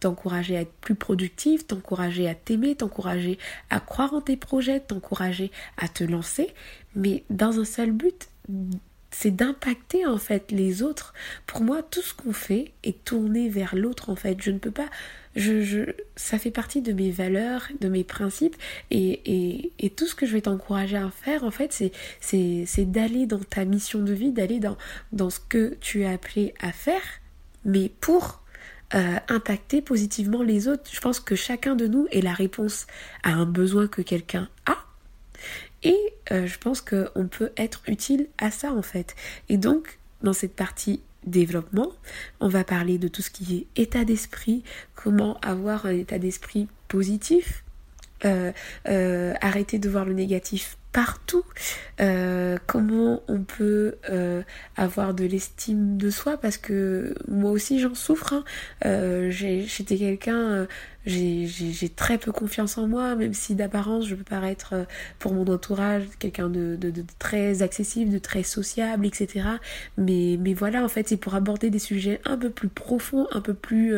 t'encourager 0.00 0.56
à 0.56 0.60
être 0.60 0.72
plus 0.80 0.94
productif 0.94 1.66
t'encourager 1.66 2.28
à 2.28 2.34
t'aimer 2.34 2.74
t'encourager 2.74 3.38
à 3.70 3.80
croire 3.80 4.12
en 4.12 4.20
tes 4.20 4.36
projets 4.36 4.80
t'encourager 4.80 5.50
à 5.78 5.88
te 5.88 6.04
lancer 6.04 6.52
mais 6.94 7.24
dans 7.30 7.60
un 7.60 7.64
seul 7.64 7.92
but 7.92 8.28
c'est 9.10 9.30
d'impacter 9.30 10.06
en 10.06 10.18
fait 10.18 10.50
les 10.50 10.82
autres. 10.82 11.14
Pour 11.46 11.62
moi, 11.62 11.82
tout 11.82 12.02
ce 12.02 12.14
qu'on 12.14 12.32
fait 12.32 12.72
est 12.82 13.04
tourné 13.04 13.48
vers 13.48 13.74
l'autre 13.74 14.10
en 14.10 14.16
fait. 14.16 14.36
Je 14.40 14.50
ne 14.50 14.58
peux 14.58 14.70
pas, 14.70 14.88
je, 15.34 15.62
je, 15.62 15.82
ça 16.16 16.38
fait 16.38 16.50
partie 16.50 16.82
de 16.82 16.92
mes 16.92 17.10
valeurs, 17.10 17.68
de 17.80 17.88
mes 17.88 18.04
principes 18.04 18.56
et, 18.90 19.20
et, 19.24 19.72
et 19.78 19.90
tout 19.90 20.06
ce 20.06 20.14
que 20.14 20.26
je 20.26 20.32
vais 20.32 20.42
t'encourager 20.42 20.96
à 20.96 21.10
faire 21.10 21.44
en 21.44 21.50
fait, 21.50 21.72
c'est, 21.72 21.92
c'est, 22.20 22.64
c'est 22.66 22.90
d'aller 22.90 23.26
dans 23.26 23.40
ta 23.40 23.64
mission 23.64 24.00
de 24.00 24.12
vie, 24.12 24.32
d'aller 24.32 24.58
dans, 24.60 24.76
dans 25.12 25.30
ce 25.30 25.40
que 25.40 25.76
tu 25.80 26.02
es 26.02 26.06
appelé 26.06 26.54
à 26.60 26.72
faire, 26.72 27.02
mais 27.64 27.90
pour 28.00 28.42
euh, 28.94 29.16
impacter 29.28 29.82
positivement 29.82 30.42
les 30.42 30.68
autres. 30.68 30.84
Je 30.92 31.00
pense 31.00 31.18
que 31.18 31.34
chacun 31.34 31.74
de 31.74 31.88
nous 31.88 32.06
est 32.12 32.20
la 32.20 32.32
réponse 32.32 32.86
à 33.24 33.30
un 33.30 33.44
besoin 33.44 33.88
que 33.88 34.00
quelqu'un 34.00 34.48
a 34.64 34.85
et 35.86 35.96
euh, 36.32 36.48
je 36.48 36.58
pense 36.58 36.80
qu'on 36.80 37.28
peut 37.28 37.52
être 37.56 37.82
utile 37.86 38.26
à 38.38 38.50
ça 38.50 38.72
en 38.72 38.82
fait. 38.82 39.14
Et 39.48 39.56
donc, 39.56 40.00
dans 40.20 40.32
cette 40.32 40.56
partie 40.56 41.00
développement, 41.24 41.92
on 42.40 42.48
va 42.48 42.64
parler 42.64 42.98
de 42.98 43.06
tout 43.06 43.22
ce 43.22 43.30
qui 43.30 43.68
est 43.76 43.80
état 43.80 44.04
d'esprit, 44.04 44.64
comment 44.96 45.38
avoir 45.42 45.86
un 45.86 45.90
état 45.90 46.18
d'esprit 46.18 46.66
positif, 46.88 47.62
euh, 48.24 48.50
euh, 48.88 49.32
arrêter 49.40 49.78
de 49.78 49.88
voir 49.88 50.04
le 50.04 50.12
négatif 50.12 50.76
partout, 50.96 51.44
euh, 52.00 52.56
comment 52.66 53.22
on 53.28 53.42
peut 53.42 53.96
euh, 54.08 54.40
avoir 54.78 55.12
de 55.12 55.26
l'estime 55.26 55.98
de 55.98 56.08
soi 56.08 56.38
parce 56.38 56.56
que 56.56 57.14
moi 57.28 57.50
aussi 57.50 57.80
j'en 57.80 57.94
souffre. 57.94 58.32
Hein. 58.32 58.44
Euh, 58.86 59.30
j'étais 59.30 59.98
quelqu'un, 59.98 60.66
j'ai 61.04 61.92
très 61.94 62.16
peu 62.16 62.32
confiance 62.32 62.78
en 62.78 62.88
moi, 62.88 63.14
même 63.14 63.34
si 63.34 63.54
d'apparence 63.54 64.06
je 64.06 64.14
peux 64.14 64.24
paraître 64.24 64.72
pour 65.18 65.34
mon 65.34 65.46
entourage 65.48 66.04
quelqu'un 66.18 66.48
de, 66.48 66.78
très 67.18 67.60
accessible, 67.60 68.10
de 68.10 68.18
très 68.18 68.42
sociable, 68.42 69.04
etc. 69.04 69.46
Mais, 69.98 70.38
mais 70.40 70.54
voilà, 70.54 70.82
en 70.82 70.88
fait, 70.88 71.06
c'est 71.10 71.18
pour 71.18 71.34
aborder 71.34 71.68
des 71.68 71.78
sujets 71.78 72.22
un 72.24 72.38
peu 72.38 72.48
plus 72.48 72.68
profonds, 72.68 73.26
un 73.32 73.42
peu 73.42 73.52
plus, 73.52 73.92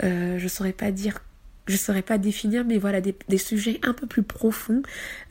je 0.00 0.46
saurais 0.48 0.72
pas 0.72 0.92
dire 0.92 1.18
je 1.66 1.74
ne 1.74 1.78
saurais 1.78 2.02
pas 2.02 2.18
définir, 2.18 2.64
mais 2.64 2.78
voilà, 2.78 3.00
des, 3.00 3.38
sujets 3.38 3.78
un 3.82 3.92
peu 3.92 4.06
plus 4.06 4.22
profonds 4.22 4.82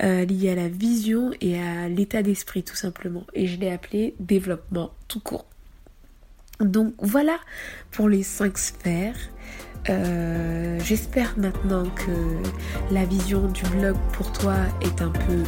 euh, 0.01 0.25
liés 0.25 0.49
à 0.49 0.55
la 0.55 0.69
vision 0.69 1.31
et 1.41 1.59
à 1.59 1.89
l'état 1.89 2.23
d'esprit 2.23 2.63
tout 2.63 2.75
simplement. 2.75 3.25
Et 3.33 3.47
je 3.47 3.59
l'ai 3.59 3.71
appelé 3.71 4.15
développement 4.19 4.93
tout 5.07 5.19
court. 5.19 5.45
Donc 6.59 6.93
voilà 6.99 7.37
pour 7.91 8.07
les 8.07 8.23
cinq 8.23 8.57
sphères. 8.57 9.17
Euh, 9.89 10.79
j'espère 10.83 11.37
maintenant 11.37 11.85
que 11.89 12.93
la 12.93 13.03
vision 13.03 13.47
du 13.47 13.63
blog 13.63 13.97
pour 14.13 14.31
toi 14.31 14.55
est 14.81 15.01
un 15.01 15.09
peu 15.09 15.43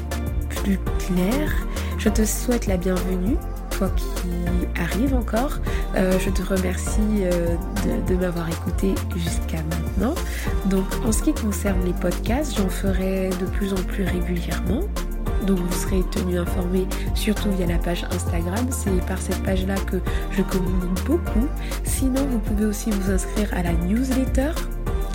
plus 0.50 0.80
claire. 1.00 1.68
Je 2.00 2.10
te 2.10 2.26
souhaite 2.26 2.66
la 2.66 2.78
bienvenue 2.78 3.38
toi 3.78 3.90
qui 3.96 4.80
arrive 4.80 5.14
encore. 5.14 5.60
Euh, 5.96 6.18
je 6.20 6.30
te 6.30 6.42
remercie 6.42 7.00
euh, 7.22 7.56
de, 8.08 8.16
m'avoir 8.16 8.50
écouté 8.50 8.94
jusqu'à 9.16 9.58
maintenant. 9.64 10.16
Donc 10.66 10.86
en 11.06 11.12
ce 11.12 11.24
qui 11.24 11.34
concerne 11.34 11.84
les 11.86 11.94
podcasts, 11.94 12.58
j'en 12.58 12.70
ferai 12.70 13.30
de 13.42 13.46
plus 13.46 13.74
en 13.74 13.84
plus 13.84 14.04
régulièrement. 14.04 14.82
Donc 15.46 15.60
vous 15.60 15.74
serez 15.74 16.02
tenu 16.12 16.40
informé 16.40 16.88
surtout 17.16 17.52
via 17.52 17.68
la 17.68 17.78
page 17.78 18.06
Instagram. 18.12 18.66
C'est 18.70 19.06
par 19.06 19.18
cette 19.18 19.42
page-là 19.44 19.76
que 19.76 19.98
je 20.32 20.42
communique 20.42 21.04
beaucoup. 21.06 21.48
Sinon, 21.84 22.26
vous 22.30 22.40
pouvez 22.40 22.66
aussi 22.66 22.92
vous 22.92 23.12
inscrire 23.12 23.50
à 23.54 23.64
la 23.64 23.74
newsletter 23.74 24.52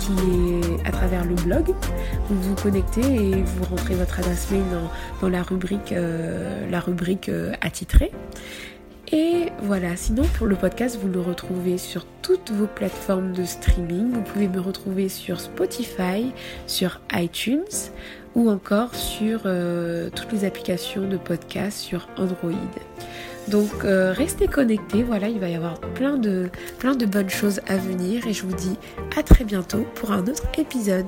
qui 0.09 0.79
est 0.81 0.87
à 0.87 0.91
travers 0.91 1.25
le 1.25 1.35
blog. 1.35 1.73
Vous 2.29 2.41
vous 2.41 2.55
connectez 2.55 3.01
et 3.01 3.43
vous 3.43 3.63
rentrez 3.63 3.95
votre 3.95 4.19
adresse 4.19 4.49
mail 4.51 4.63
dans, 5.21 5.29
la 5.29 5.43
rubrique, 5.43 5.91
euh, 5.91 6.69
la 6.69 6.79
rubrique 6.79 7.29
euh, 7.29 7.53
attitrée. 7.61 8.11
Et 9.11 9.47
voilà, 9.63 9.95
sinon 9.95 10.23
pour 10.37 10.45
le 10.45 10.55
podcast, 10.55 10.99
vous 11.01 11.07
le 11.07 11.19
retrouvez 11.19 11.79
sur 11.79 12.05
toutes 12.21 12.51
vos 12.51 12.67
plateformes 12.67 13.33
de 13.33 13.43
streaming. 13.43 14.11
Vous 14.11 14.21
pouvez 14.21 14.47
me 14.47 14.59
retrouver 14.59 15.09
sur 15.09 15.39
Spotify, 15.39 16.31
sur 16.67 17.01
iTunes 17.13 17.63
ou 18.35 18.49
encore 18.49 18.93
sur 18.93 19.41
euh, 19.45 20.09
toutes 20.15 20.31
les 20.31 20.45
applications 20.45 21.07
de 21.07 21.17
podcast 21.17 21.79
sur 21.79 22.07
Android. 22.17 22.51
Donc 23.49 23.83
euh, 23.83 24.13
restez 24.13 24.47
connectés, 24.47 25.01
voilà, 25.01 25.27
il 25.27 25.39
va 25.39 25.49
y 25.49 25.55
avoir 25.55 25.79
plein 25.79 26.17
de, 26.17 26.49
plein 26.77 26.95
de 26.95 27.05
bonnes 27.05 27.29
choses 27.29 27.61
à 27.67 27.77
venir 27.77 28.27
et 28.27 28.33
je 28.33 28.43
vous 28.43 28.53
dis 28.53 28.75
à 29.17 29.23
très 29.23 29.43
bientôt 29.43 29.85
pour 29.95 30.11
un 30.11 30.21
autre 30.27 30.43
épisode. 30.57 31.07